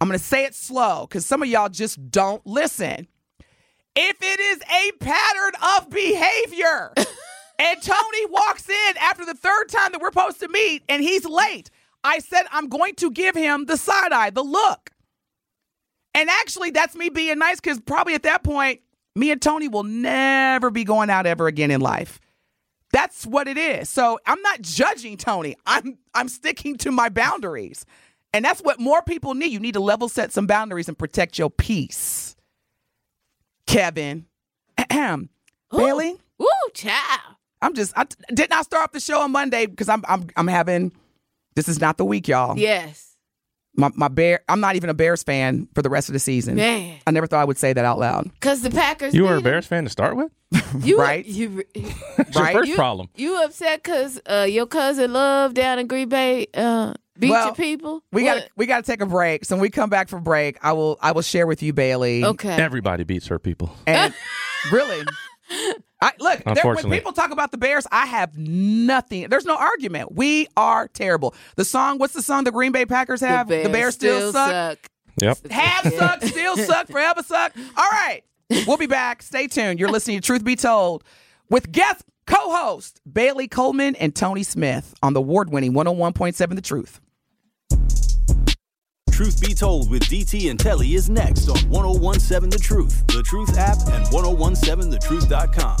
[0.00, 3.08] I'm going to say it slow because some of y'all just don't listen.
[3.96, 6.92] If it is a pattern of behavior
[7.58, 11.24] and Tony walks in after the third time that we're supposed to meet and he's
[11.24, 11.70] late,
[12.04, 14.90] I said I'm going to give him the side eye, the look.
[16.14, 18.80] And actually, that's me being nice because probably at that point,
[19.14, 22.18] me and Tony will never be going out ever again in life.
[22.92, 23.88] That's what it is.
[23.90, 25.56] So I'm not judging Tony.
[25.66, 27.84] I'm I'm sticking to my boundaries.
[28.32, 29.52] And that's what more people need.
[29.52, 32.36] You need to level set some boundaries and protect your peace.
[33.66, 34.26] Kevin.
[34.90, 35.30] Ahem.
[35.70, 37.36] Bailey, Ooh, child.
[37.60, 40.28] I'm just I did not I start off the show on Monday because I'm I'm
[40.36, 40.92] I'm having
[41.58, 42.56] this is not the week, y'all.
[42.58, 43.14] Yes,
[43.76, 46.54] My my bear I'm not even a Bears fan for the rest of the season.
[46.56, 46.98] man.
[47.06, 48.30] I never thought I would say that out loud.
[48.34, 49.14] Because the Packers.
[49.14, 49.52] You were a beat 'em.
[49.52, 50.30] Bears fan to start with?
[50.80, 51.24] You, right?
[51.26, 51.62] You,
[52.16, 52.52] That's Right?
[52.52, 53.08] your first you, problem.
[53.16, 57.54] You upset because uh, your cousin Love down in Green Bay uh, beat Well, your
[57.54, 58.02] people?
[58.12, 58.40] We What?
[58.42, 59.44] got we got to take a break.
[59.44, 62.24] So when we come back from break, I will I will share with you Bailey.
[62.24, 62.50] Okay.
[62.62, 63.70] Everybody beats her people.
[63.86, 64.14] And
[64.72, 65.04] really,
[66.00, 66.42] I look.
[66.44, 69.28] There, when people talk about the Bears, I have nothing.
[69.28, 70.12] There's no argument.
[70.12, 71.34] We are terrible.
[71.56, 71.98] The song.
[71.98, 73.48] What's the song the Green Bay Packers have?
[73.48, 74.78] the Bears, still, suck.
[75.20, 75.50] Yep.
[75.50, 77.52] Have suck, still suck, forever suck.
[77.76, 78.22] All right.
[78.66, 79.22] We'll be back.
[79.22, 79.80] Stay tuned.
[79.80, 81.04] You're listening to Truth Be Told
[81.50, 86.60] with guest co host Bailey Coleman and Tony Smith on the award winning 101.7 The
[86.62, 87.00] Truth.
[89.18, 93.58] Truth Be Told with DT and Telly is next on 1017 The Truth, The Truth
[93.58, 95.76] app, and 1017thetruth.com.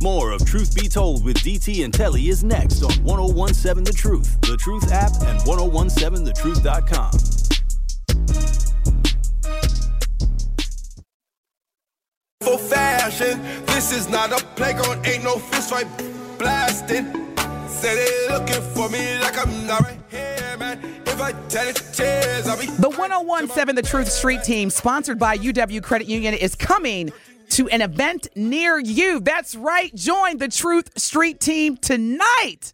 [0.00, 4.40] More of Truth Be Told with DT and Telly is next on 1017 The Truth,
[4.42, 7.10] The Truth app, and 1017thetruth.com.
[12.42, 13.42] for fashion.
[13.66, 15.88] This is not a playground, ain't no fist fight
[16.38, 17.25] blasting.
[17.76, 20.80] Say they looking for me like I'm not right here, man.
[22.80, 27.12] The 1017 The Truth Street Team, sponsored by UW Credit Union, is coming
[27.50, 29.20] to an event near you.
[29.20, 29.94] That's right.
[29.94, 32.72] Join the Truth Street Team tonight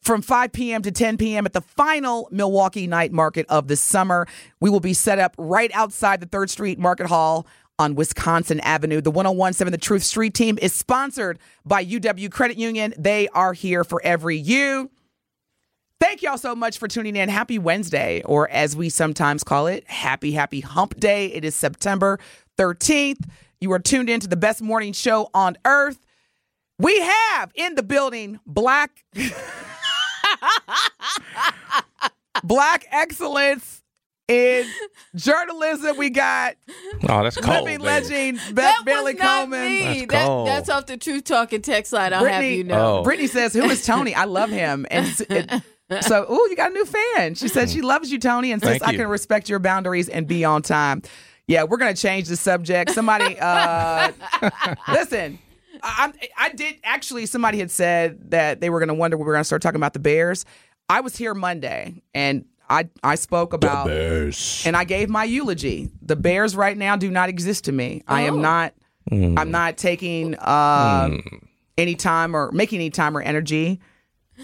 [0.00, 0.82] from 5 p.m.
[0.82, 1.46] to 10 p.m.
[1.46, 4.26] at the final Milwaukee night market of the summer.
[4.60, 7.46] We will be set up right outside the 3rd Street Market Hall
[7.78, 9.00] on Wisconsin Avenue.
[9.00, 12.94] The 1017 The Truth Street Team is sponsored by UW Credit Union.
[12.98, 14.90] They are here for every you.
[15.98, 17.28] Thank y'all so much for tuning in.
[17.28, 21.26] Happy Wednesday, or as we sometimes call it, Happy Happy Hump Day.
[21.32, 22.18] It is September
[22.58, 23.28] 13th.
[23.60, 25.98] You are tuned in to the best morning show on earth.
[26.78, 29.04] We have in the building black
[32.44, 33.82] black excellence
[34.28, 34.66] in
[35.14, 35.96] journalism.
[35.96, 36.56] We got
[37.08, 37.64] Oh, that's cold.
[37.64, 37.84] living baby.
[37.84, 39.64] legend Beth That Bailey was not Coleman.
[39.68, 39.84] me.
[39.84, 40.48] That's That- cold.
[40.48, 42.12] that's off the Truth Talking text line.
[42.12, 42.98] I'll have Brittany, you know.
[42.98, 43.02] Oh.
[43.02, 44.14] Brittany says, "Who is Tony?
[44.14, 45.50] I love him." And it-
[46.00, 47.34] so, ooh, you got a new fan.
[47.36, 48.98] She said she loves you, Tony, and says Thank I you.
[48.98, 51.02] can respect your boundaries and be on time.
[51.46, 52.90] Yeah, we're gonna change the subject.
[52.90, 54.10] Somebody, uh,
[54.92, 55.38] listen.
[55.82, 57.26] I, I I did actually.
[57.26, 59.92] Somebody had said that they were gonna wonder when we were gonna start talking about
[59.92, 60.44] the Bears.
[60.88, 65.90] I was here Monday, and I I spoke about bears and I gave my eulogy.
[66.02, 68.02] The Bears right now do not exist to me.
[68.08, 68.74] I am not.
[69.10, 71.10] I'm not taking uh,
[71.78, 73.78] any time or making any time or energy,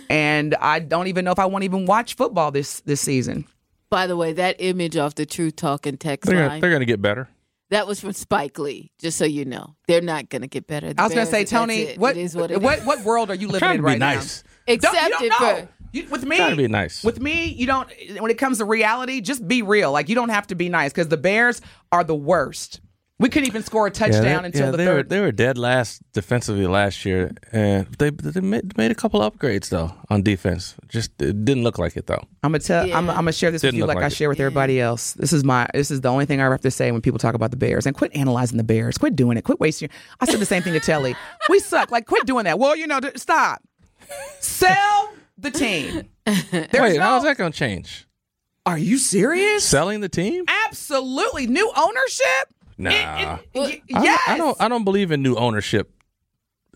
[0.08, 3.46] and I don't even know if I want to even watch football this this season.
[3.90, 6.84] By the way, that image off the Truth Talking text They're line, gonna, they're gonna
[6.84, 7.28] get better.
[7.70, 9.74] that was from Spike Lee, just so you know.
[9.88, 10.92] They're not going to get better.
[10.94, 11.98] The I was going to say, Tony, it.
[11.98, 12.84] what It is what it what is.
[12.86, 14.44] what world are you living in right be nice.
[14.44, 14.50] now?
[14.74, 15.68] Except Don't- you it don't for know.
[15.92, 17.04] You, with me, Trying to be nice.
[17.04, 17.88] With me, you don't.
[18.18, 19.92] When it comes to reality, just be real.
[19.92, 22.80] Like you don't have to be nice because the Bears are the worst.
[23.18, 24.96] We couldn't even score a touchdown yeah, they, until yeah, the they third.
[24.96, 29.20] were they were dead last defensively last year, and they they made, made a couple
[29.20, 30.74] upgrades though on defense.
[30.88, 32.24] Just it didn't look like it though.
[32.42, 32.84] I'm gonna tell.
[32.92, 35.12] I'm, I'm gonna share this with Didn't you look like, I share with everybody else.
[35.12, 35.68] This is my.
[35.72, 37.56] This is the only thing I ever have to say when people talk about the
[37.56, 37.86] Bears.
[37.86, 38.98] And quit analyzing the Bears.
[38.98, 39.42] Quit doing it.
[39.42, 39.88] Quit wasting.
[40.20, 41.14] I said the same thing to Telly.
[41.48, 41.92] We suck.
[41.92, 42.58] Like quit doing that.
[42.58, 43.62] Well, you know, stop.
[44.40, 44.91] Sell
[45.42, 46.08] the team.
[46.24, 48.06] There's Wait, no- how's that gonna change?
[48.64, 49.64] Are you serious?
[49.64, 50.44] Selling the team?
[50.66, 51.46] Absolutely.
[51.48, 52.54] New ownership.
[52.78, 52.90] Nah.
[52.90, 54.20] It- it- y- I, yes.
[54.28, 54.56] I don't.
[54.60, 55.92] I don't believe in new ownership.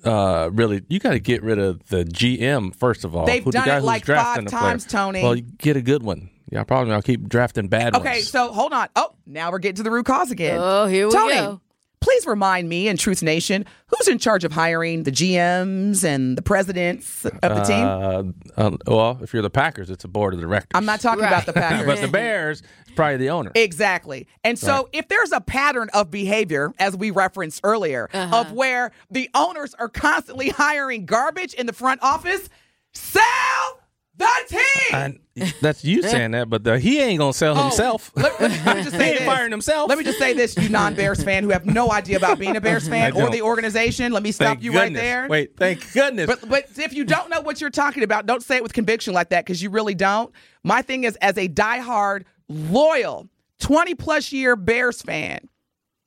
[0.05, 3.25] Uh, really, you got to get rid of the GM first of all.
[3.27, 4.71] They've Who- the done guy it who's like drafting five the player.
[4.71, 5.23] times, Tony.
[5.23, 6.31] Well, get a good one.
[6.51, 6.93] Yeah, probably.
[6.93, 8.09] I'll keep drafting bad Okay, ones.
[8.09, 8.89] Okay, so hold on.
[8.95, 10.59] Oh, now we're getting to the root cause again.
[10.61, 11.61] Oh, here we Tony, go.
[12.01, 16.43] Please remind me and Truth Nation who's in charge of hiring the GMs and the
[16.43, 17.85] presidents of the team.
[17.85, 18.23] Uh,
[18.57, 20.71] uh, well, if you're the Packers, it's a board of directors.
[20.75, 21.87] I'm not talking about the Packers.
[21.87, 23.51] but the Bears, it's probably the owner.
[23.55, 24.27] Exactly.
[24.45, 24.85] And so Right.
[24.93, 28.41] if there's a pattern of behavior, as we referenced earlier, Uh-huh.
[28.41, 32.49] of where the owners are constantly hiring garbage in the front office,
[32.93, 33.81] sell
[34.19, 34.61] the team.
[34.93, 35.21] And
[35.61, 38.11] that's you saying that, but the, he ain't gonna sell Oh, himself.
[38.17, 39.27] Let, let- let me just he say ain't this.
[39.29, 39.89] firing himself.
[39.89, 42.61] Let me just say this, you non-Bears fan who have no idea about being a
[42.61, 44.13] Bears fan or the organization.
[44.13, 45.01] Let me stop Thank you goodness.
[45.01, 45.29] right there.
[45.29, 46.27] Wait, thank goodness.
[46.27, 49.13] But but if you don't know what you're talking about, don't say it with conviction
[49.13, 50.33] like that because you really don't.
[50.65, 53.29] My thing is, as a diehard, loyal,
[53.61, 55.41] 20 plus year Bears fan,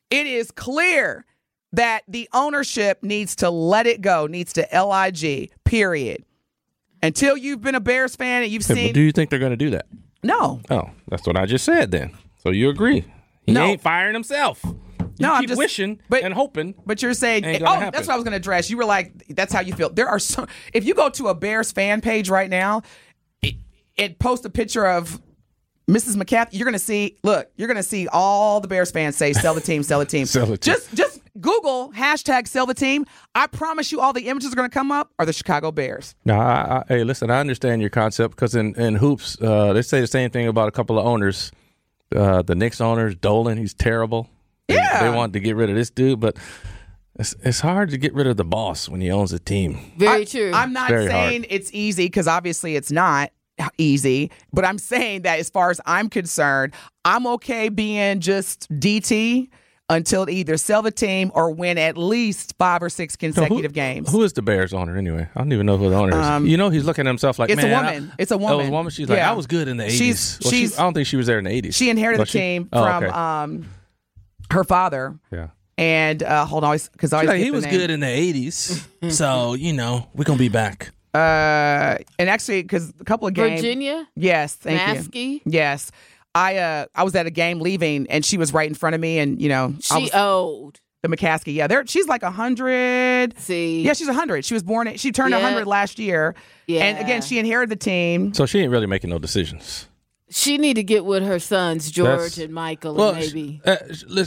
[0.10, 1.26] it is clear
[1.74, 5.51] that the ownership needs to let it go, needs to lig.
[5.66, 6.26] Period.
[7.01, 9.55] Until you've been a Bears fan and you've seen but do you think they're gonna
[9.57, 9.85] do that?
[10.23, 11.91] no, Oh, that's what I just said.
[11.91, 12.11] Then,
[12.43, 13.05] so you agree?
[13.45, 13.63] He No.
[13.63, 14.59] ain't firing himself.
[14.63, 14.77] You
[15.27, 16.75] No, I'm just- wishing but- and hoping.
[16.85, 17.91] But you're saying, oh, happen.
[17.93, 18.69] that's what I was going to address.
[18.69, 19.89] You were like, that's how you feel.
[19.89, 22.83] There are so, if you go to a Bears fan page right now,
[23.41, 23.55] it,
[23.97, 25.21] it post a picture of
[25.89, 26.15] Mrs.
[26.15, 26.49] McCaffrey.
[26.51, 29.53] You're going to see, look, you're going to see all the Bears fans say, sell
[29.55, 30.25] the team, sell the team.
[30.25, 30.73] Sell the team.
[30.75, 33.05] Just, just Google hashtag sell the team.
[33.35, 36.15] I promise you all the images are going to come up are the Chicago Bears.
[36.25, 39.81] No, I, I, hey, listen, I understand your concept because in, in hoops, uh, they
[39.81, 41.51] say the same thing about a couple of owners.
[42.15, 44.29] Uh, the Knicks owners, Dolan, he's terrible.
[44.67, 45.03] They, Yeah.
[45.09, 46.37] they want to get rid of this dude, but
[47.19, 49.91] it's, it's hard to get rid of the boss when he owns a team.
[49.97, 50.51] Very I- true.
[50.53, 53.31] I'm not Very saying it's easy because obviously it's not
[53.77, 56.73] easy, but I'm saying that as far as I'm concerned,
[57.05, 59.49] I'm okay being just DT
[59.89, 64.11] until either sell the team or win at least five or six consecutive who, games.
[64.11, 65.27] Who is the Bears owner anyway?
[65.35, 66.25] I don't even know who the owner is.
[66.27, 68.11] Um, you know, he's looking at himself like, it's a woman.
[68.11, 68.67] I- It's a Oh, woman.
[68.67, 68.91] a woman.
[68.91, 69.31] She's like, Yeah.
[69.31, 69.91] I was good in the 80s.
[69.97, 71.75] She's- Well, she- I don't think she was there in the 80s.
[71.75, 72.37] she inherited Was the she?
[72.39, 73.13] team Oh, from okay.
[73.13, 73.65] um,
[74.51, 75.15] her father.
[75.31, 75.47] yeah.
[75.77, 77.73] And uh, hold on, because I She's always like, he was name.
[77.73, 78.85] good in the 80s.
[79.11, 80.91] so, you know, we're going to be back.
[81.15, 83.61] Uh, and actually, because a couple of games.
[83.61, 85.39] Virginia, Yes, thank you.
[85.39, 85.41] Maskey.
[85.45, 85.91] Yes,
[86.36, 89.01] I uh I was at a game leaving, and she was right in front of
[89.01, 90.80] me, and you know I She was, old.
[91.03, 91.53] the McCaskey.
[91.55, 93.38] Yeah, there she's like a hundred.
[93.39, 94.45] See, Yeah, she's a hundred.
[94.45, 94.95] She was born.
[94.97, 95.43] She turned a Yeah.
[95.49, 96.36] hundred last year.
[96.67, 96.84] Yeah.
[96.86, 98.34] And again, she inherited the team.
[98.34, 99.88] So she ain't really making no decisions.
[100.32, 103.61] She need to get with her sons, George That's- and Michael, Well, and maybe.
[103.65, 103.77] uh,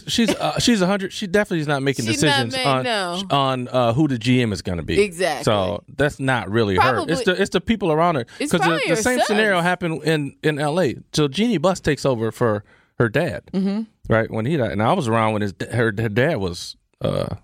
[0.09, 1.13] she's uh, she's a hundred.
[1.13, 3.23] She definitely is not making She's not decisions make- on no.
[3.31, 5.01] on uh, who the GM is going to be.
[5.01, 5.45] Exactly.
[5.45, 7.05] So that's not really her.
[7.09, 8.27] It's the it's the people around her.
[8.41, 9.27] It's the, probably the same sons.
[9.29, 10.97] scenario happened in in L.A.
[11.13, 12.65] So Jeannie Buss takes over for
[12.99, 13.45] her dad.
[13.53, 13.83] Mm-hmm.
[14.13, 17.37] Right when he died, and I was around when his her, her dad was uh,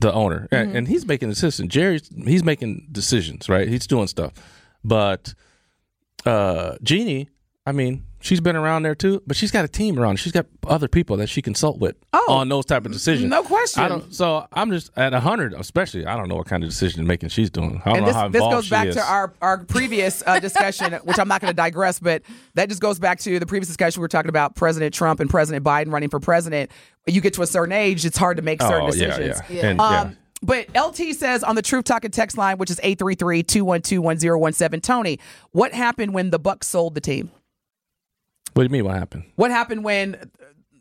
[0.00, 0.76] the owner, and, Mm-hmm.
[0.78, 1.70] and he's making decisions.
[1.70, 3.50] Jerry's he's making decisions.
[3.50, 4.32] Right, he's doing stuff,
[4.82, 5.34] but
[6.24, 7.28] uh, Jeannie,
[7.68, 10.16] I mean, she's been around there too, but she's got a team around.
[10.18, 13.28] She's got other people that she consult with Oh, on those type of decisions.
[13.28, 13.82] no question.
[13.82, 14.14] I don't.
[14.14, 16.06] So I'm just at hundred, especially.
[16.06, 17.82] I don't know what kind of decision making she's doing.
[17.84, 18.94] I don't and know this, how this involved goes she back is.
[18.96, 22.22] to our, our previous uh, discussion, which I'm not going to digress, but
[22.54, 25.28] that just goes back to the previous discussion we were talking about President Trump and
[25.28, 26.70] President Biden running for president.
[27.06, 29.42] You get to a certain age, it's hard to make certain oh, yeah, decisions.
[29.50, 30.14] yeah, And, Um, yeah.
[30.40, 35.18] But LT says on the Truth Talking text line, which is 833-212-1017, Tony,
[35.50, 37.30] what happened when the Bucks sold the team?
[38.58, 38.86] What do you mean?
[38.86, 39.22] What happened?
[39.36, 40.32] What happened when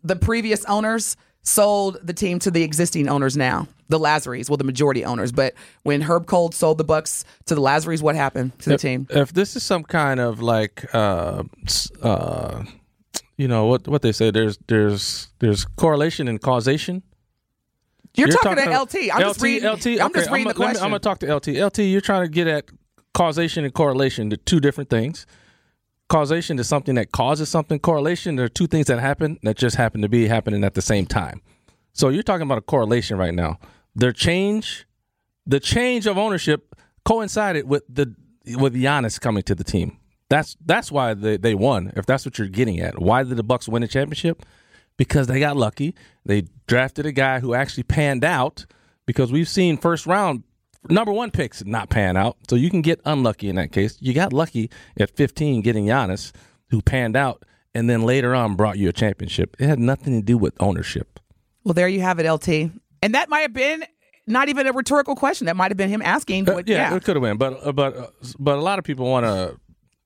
[0.03, 4.63] the previous owners sold the team to the existing owners now, the Lasrys, well, the
[4.63, 5.31] majority owners.
[5.31, 5.53] But
[5.83, 9.05] when Herb Kohl sold the Bucks to the Lasrys, what happened to the if, team?
[9.11, 11.43] If this is some kind of like, uh,
[12.01, 12.63] uh,
[13.37, 17.03] you know what what they say, there's there's there's correlation and causation.
[18.15, 18.95] You're, You're talking, to LT.
[19.13, 19.69] I'm just reading.
[19.69, 21.49] LT, I'm okay, just reading I'm, the let me- I'm gonna talk to LT.
[21.49, 22.65] LT, you're trying to get at
[23.13, 24.29] causation and correlation.
[24.29, 25.27] They're two different things.
[26.09, 27.79] Causation is something that causes something.
[27.79, 30.81] Correlation, there are two things that happen that just happen to be happening at the
[30.81, 31.41] same time.
[31.93, 33.59] So you're talking about a correlation right now.
[33.95, 34.85] Their change,
[35.45, 38.15] the change of ownership coincided with the
[38.57, 39.97] with Giannis coming to the team.
[40.29, 41.91] That's that's why they, they won.
[41.95, 44.45] If that's what you're getting at, why did the Bucks win the championship?
[44.95, 45.95] Because they got lucky.
[46.25, 48.65] They drafted a guy who actually panned out.
[49.05, 50.43] Because we've seen first round
[50.89, 53.97] number one picks not pan out, so you can get unlucky in that case.
[53.99, 54.69] You got lucky
[54.99, 56.31] at 15 getting Giannis,
[56.69, 59.55] who panned out, and then later on brought you a championship.
[59.59, 61.19] It had nothing to do with ownership.
[61.63, 62.71] well, there you have it, LT.
[63.01, 63.83] And that might have been
[64.25, 65.45] not even a rhetorical question.
[65.45, 66.49] That might have been him asking.
[66.49, 66.95] Uh, yeah, yeah.
[66.95, 68.07] it could have been, but uh, but uh,
[68.39, 69.57] but a lot of people want to.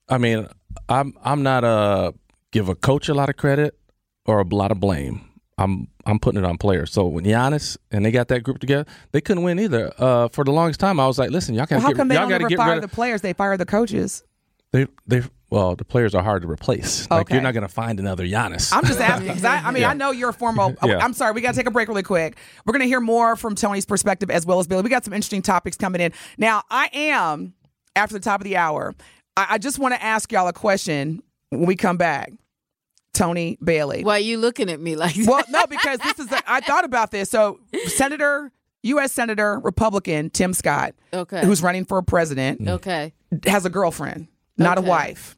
[0.10, 0.48] I mean,
[0.90, 2.12] I'm I'm not uh
[2.52, 3.78] give a coach a lot of credit
[4.26, 5.31] or a lot of blame.
[5.62, 6.92] I'm I'm putting it on players.
[6.92, 9.94] So when Giannis and they got that group together, they couldn't win either.
[9.98, 12.08] Uh, for the longest time, I was like, listen, y'all got Well, how get come
[12.08, 13.22] they y'all don't ever fire the players?
[13.22, 14.24] They fire the coaches.
[14.72, 15.22] they they.
[15.50, 17.12] Well, the players are hard to replace.
[17.12, 17.36] Like Okay.
[17.36, 18.72] you're not going to find another Giannis.
[18.72, 19.28] I'm just asking.
[19.34, 19.90] 'cause I, I mean, Yeah.
[19.90, 20.74] I know you're a former.
[20.86, 21.00] Yeah.
[21.04, 21.34] I'm sorry.
[21.34, 22.38] We got to take a break really quick.
[22.66, 24.82] We're going to hear more from Tony's perspective as well as Billy.
[24.82, 26.14] We got some interesting topics coming in.
[26.38, 27.54] Now, I am
[27.98, 28.96] after the top of the hour.
[29.36, 32.32] I, I just want to ask y'all a question when we come back.
[33.14, 34.04] Tony Bailey.
[34.04, 35.28] Why are you looking at me like that?
[35.28, 36.32] Well, no, because this is.
[36.32, 37.30] A, I thought about this.
[37.30, 38.52] So, Senator,
[38.84, 39.12] U.S.
[39.12, 41.46] Senator, Republican Tim Scott, Okay.
[41.46, 42.70] who's running for a president, mm.
[42.70, 43.14] okay.
[43.46, 45.38] has a girlfriend, not a wife.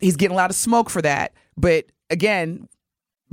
[0.00, 1.32] He's getting a lot of smoke for that.
[1.56, 2.68] But again,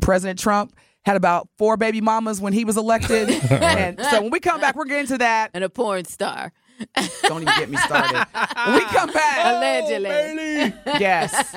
[0.02, 0.76] President Trump
[1.06, 3.30] had about four baby mamas when he was elected.
[3.52, 5.52] and so when we come back, we're getting to that.
[5.54, 6.54] And a porn star.
[7.24, 8.26] Don't even get me started.
[8.66, 10.74] When we come back, Allegedly.
[11.00, 11.56] yes.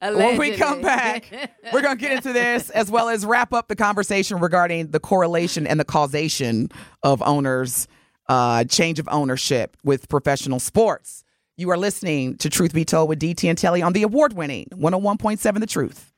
[0.00, 1.30] When we come back,
[1.72, 5.00] we're going to get into this as well as wrap up the conversation regarding the
[5.00, 6.70] correlation and the causation
[7.02, 7.88] of owners,
[8.28, 11.24] uh, change of ownership with professional sports.
[11.56, 14.66] You are listening to Truth Be Told with DT and Telly on the award winning
[14.72, 16.12] 101.7 The Truth.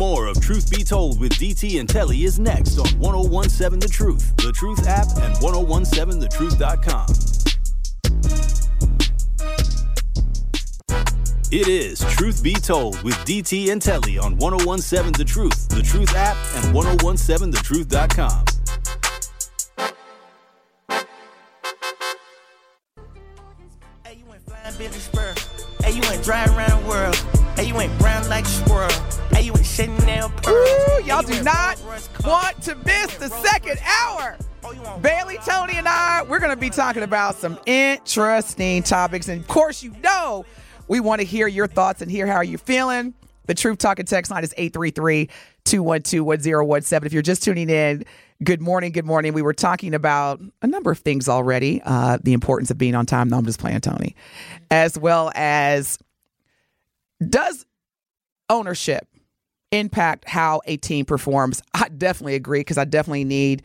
[0.00, 4.34] More of Truth Be Told with DT and Telly is next on 1017 The Truth,
[4.36, 7.06] The Truth app, and 1017thetruth.com.
[11.52, 16.14] It is Truth Be Told with DT and Telly on 1017 The Truth, The Truth
[16.14, 18.44] app, and 1017thetruth.com.
[24.06, 25.34] Hey, you went flying Billy Spur.
[25.84, 27.16] Hey, you went dry around the world.
[27.54, 29.09] Hey, you went brown like a squirrel.
[29.80, 31.80] Ooh, y'all do not
[32.22, 34.36] want to miss the second hour.
[34.62, 39.28] Oh, Bailey, Tony, and I, we're going to be talking about some interesting topics.
[39.28, 40.44] And of course, you know,
[40.86, 43.14] we want to hear your thoughts and hear how you're feeling.
[43.46, 45.30] The Truth Talking text line is 833
[45.64, 47.06] 212 1017.
[47.06, 48.04] If you're just tuning in,
[48.44, 48.92] good morning.
[48.92, 49.32] Good morning.
[49.32, 53.06] We were talking about a number of things already uh, the importance of being on
[53.06, 53.30] time.
[53.30, 54.14] No, I'm just playing Tony.
[54.70, 55.98] As well as
[57.26, 57.64] does
[58.50, 59.06] ownership
[59.72, 61.62] impact how a team performs?
[61.74, 63.62] I definitely agree because I definitely need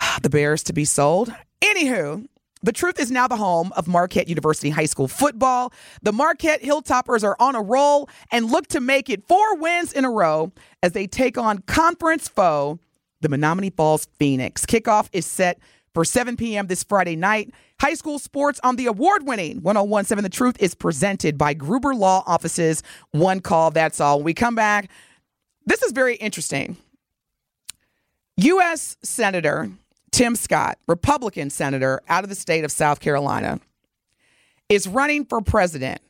[0.00, 1.32] ah, the Bears to be sold.
[1.60, 2.26] Anywho,
[2.62, 5.72] the truth is now the home of Marquette University High School football.
[6.02, 10.04] The Marquette Hilltoppers are on a roll and look to make it four wins in
[10.04, 10.52] a row
[10.82, 12.78] as they take on conference foe,
[13.20, 14.64] the Menomonee Falls Phoenix.
[14.64, 15.58] Kickoff is set
[15.92, 16.68] for 7 p.m.
[16.68, 17.52] this Friday night.
[17.80, 22.22] High school sports on the award winning 1017 The Truth is presented by Gruber Law
[22.26, 22.82] Offices.
[23.10, 24.18] One call, that's all.
[24.18, 24.88] When we come back,
[25.66, 26.76] this is very interesting.
[28.36, 28.96] U.S.
[29.02, 29.70] Senator
[30.12, 33.58] Tim Scott, Republican senator out of the state of South Carolina,
[34.68, 36.00] is running for president.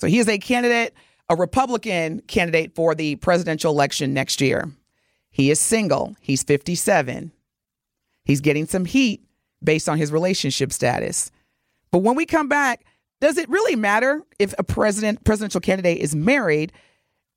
[0.00, 0.94] So he is a candidate,
[1.28, 4.70] a Republican candidate for the presidential election next year.
[5.30, 6.14] He is single.
[6.20, 7.32] He's 57.
[8.24, 9.22] He's getting some heat
[9.62, 11.30] based on his relationship status.
[11.90, 12.84] But when we come back,
[13.20, 16.72] does it really matter if a president presidential candidate is married?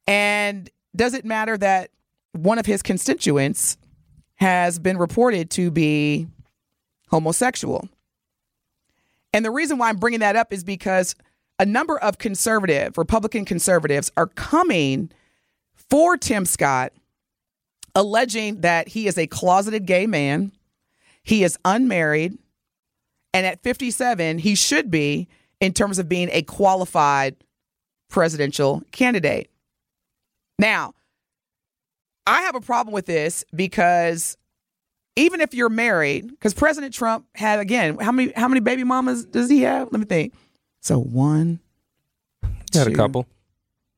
[0.05, 1.91] And does it matter that
[2.33, 3.77] one of his constituents
[4.35, 6.27] has been reported to be
[7.09, 7.87] homosexual?
[9.31, 11.15] And the reason why I'm bringing that up is because
[11.59, 15.11] a number of conservative, Republican conservatives, are coming
[15.75, 16.93] for Tim Scott,
[17.95, 20.51] alleging that he is a closeted gay man,
[21.23, 22.37] he is unmarried,
[23.33, 25.27] and at 57, he should be
[25.59, 27.35] in terms of being a qualified
[28.09, 29.49] presidential candidate.
[30.60, 30.93] Now,
[32.26, 34.38] I have a problem with this because
[35.16, 39.26] even if you're married, because President Trump had again, how many how many baby mamas
[39.26, 39.89] does he have?
[39.91, 40.34] Let me think.
[40.82, 41.60] So one,
[42.72, 43.28] Got a two, couple.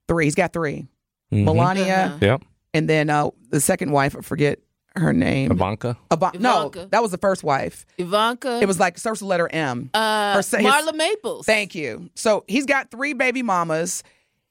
[0.08, 0.26] three.
[0.26, 0.88] He's got 3
[1.32, 1.44] Mhm.
[1.46, 2.18] Melania, Uh-huh.
[2.26, 2.44] Yep.
[2.74, 4.16] and then uh, the second wife.
[4.18, 4.60] I forget
[4.96, 5.52] her name.
[5.52, 5.98] Ivanka.
[6.12, 7.86] Iva- no, that was the first wife.
[7.98, 8.60] Ivanka.
[8.62, 9.90] It was like starts with letter M.
[9.94, 11.46] uh, her sa- his- Marla Maples.
[11.46, 12.10] Thank you.
[12.16, 14.04] So he's got three baby mamas.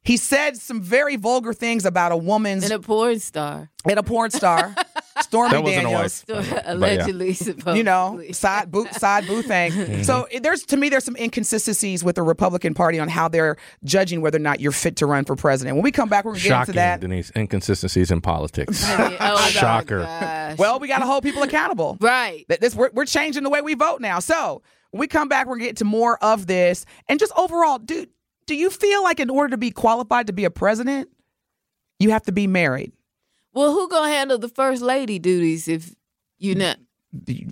[0.05, 3.69] He said some very vulgar things about a woman's and a porn star.
[3.85, 4.75] and a porn star,
[5.21, 6.25] Stormy That wasn't a Daniels.
[6.29, 6.63] wife.
[6.65, 7.77] Allegedly, supposedly.
[7.79, 10.03] you know, side boo side boo thing.
[10.05, 14.23] So there's to me there's some inconsistencies with the Republican Party on how they're judging
[14.23, 15.77] whether or not you're fit to run for president.
[15.77, 17.01] When we come back, we're gonna get into that.
[17.01, 17.31] Denise.
[17.37, 18.83] Inconsistencies in politics.
[18.87, 19.99] Oh, Shocker.
[20.01, 20.57] gosh.
[20.59, 21.99] Well, we got to hold people accountable.
[22.01, 22.47] right.
[22.49, 24.21] That this we're, we're changing the way we vote now.
[24.21, 27.79] So when we come back, we're gonna get to more of this and just overall,
[27.79, 28.09] dude.
[28.49, 31.09] Do you feel like in order to be qualified to be a president,
[32.01, 32.93] you have to be married?
[33.53, 35.95] Well, who gonna handle the first lady duties if
[36.39, 36.79] you mm, not?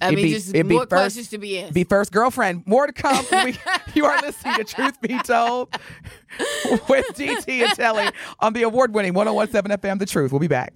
[0.03, 1.75] I It'd mean, be- just it'd be more first- questions to be asked.
[1.75, 2.63] Be first girlfriend.
[2.67, 3.25] More to come.
[3.45, 3.57] We-
[3.95, 5.69] you are listening to Truth Be Told
[6.89, 8.09] with DT and Telly
[8.41, 10.33] on the award winning 1017 FM The Truth.
[10.33, 10.73] We'll be back.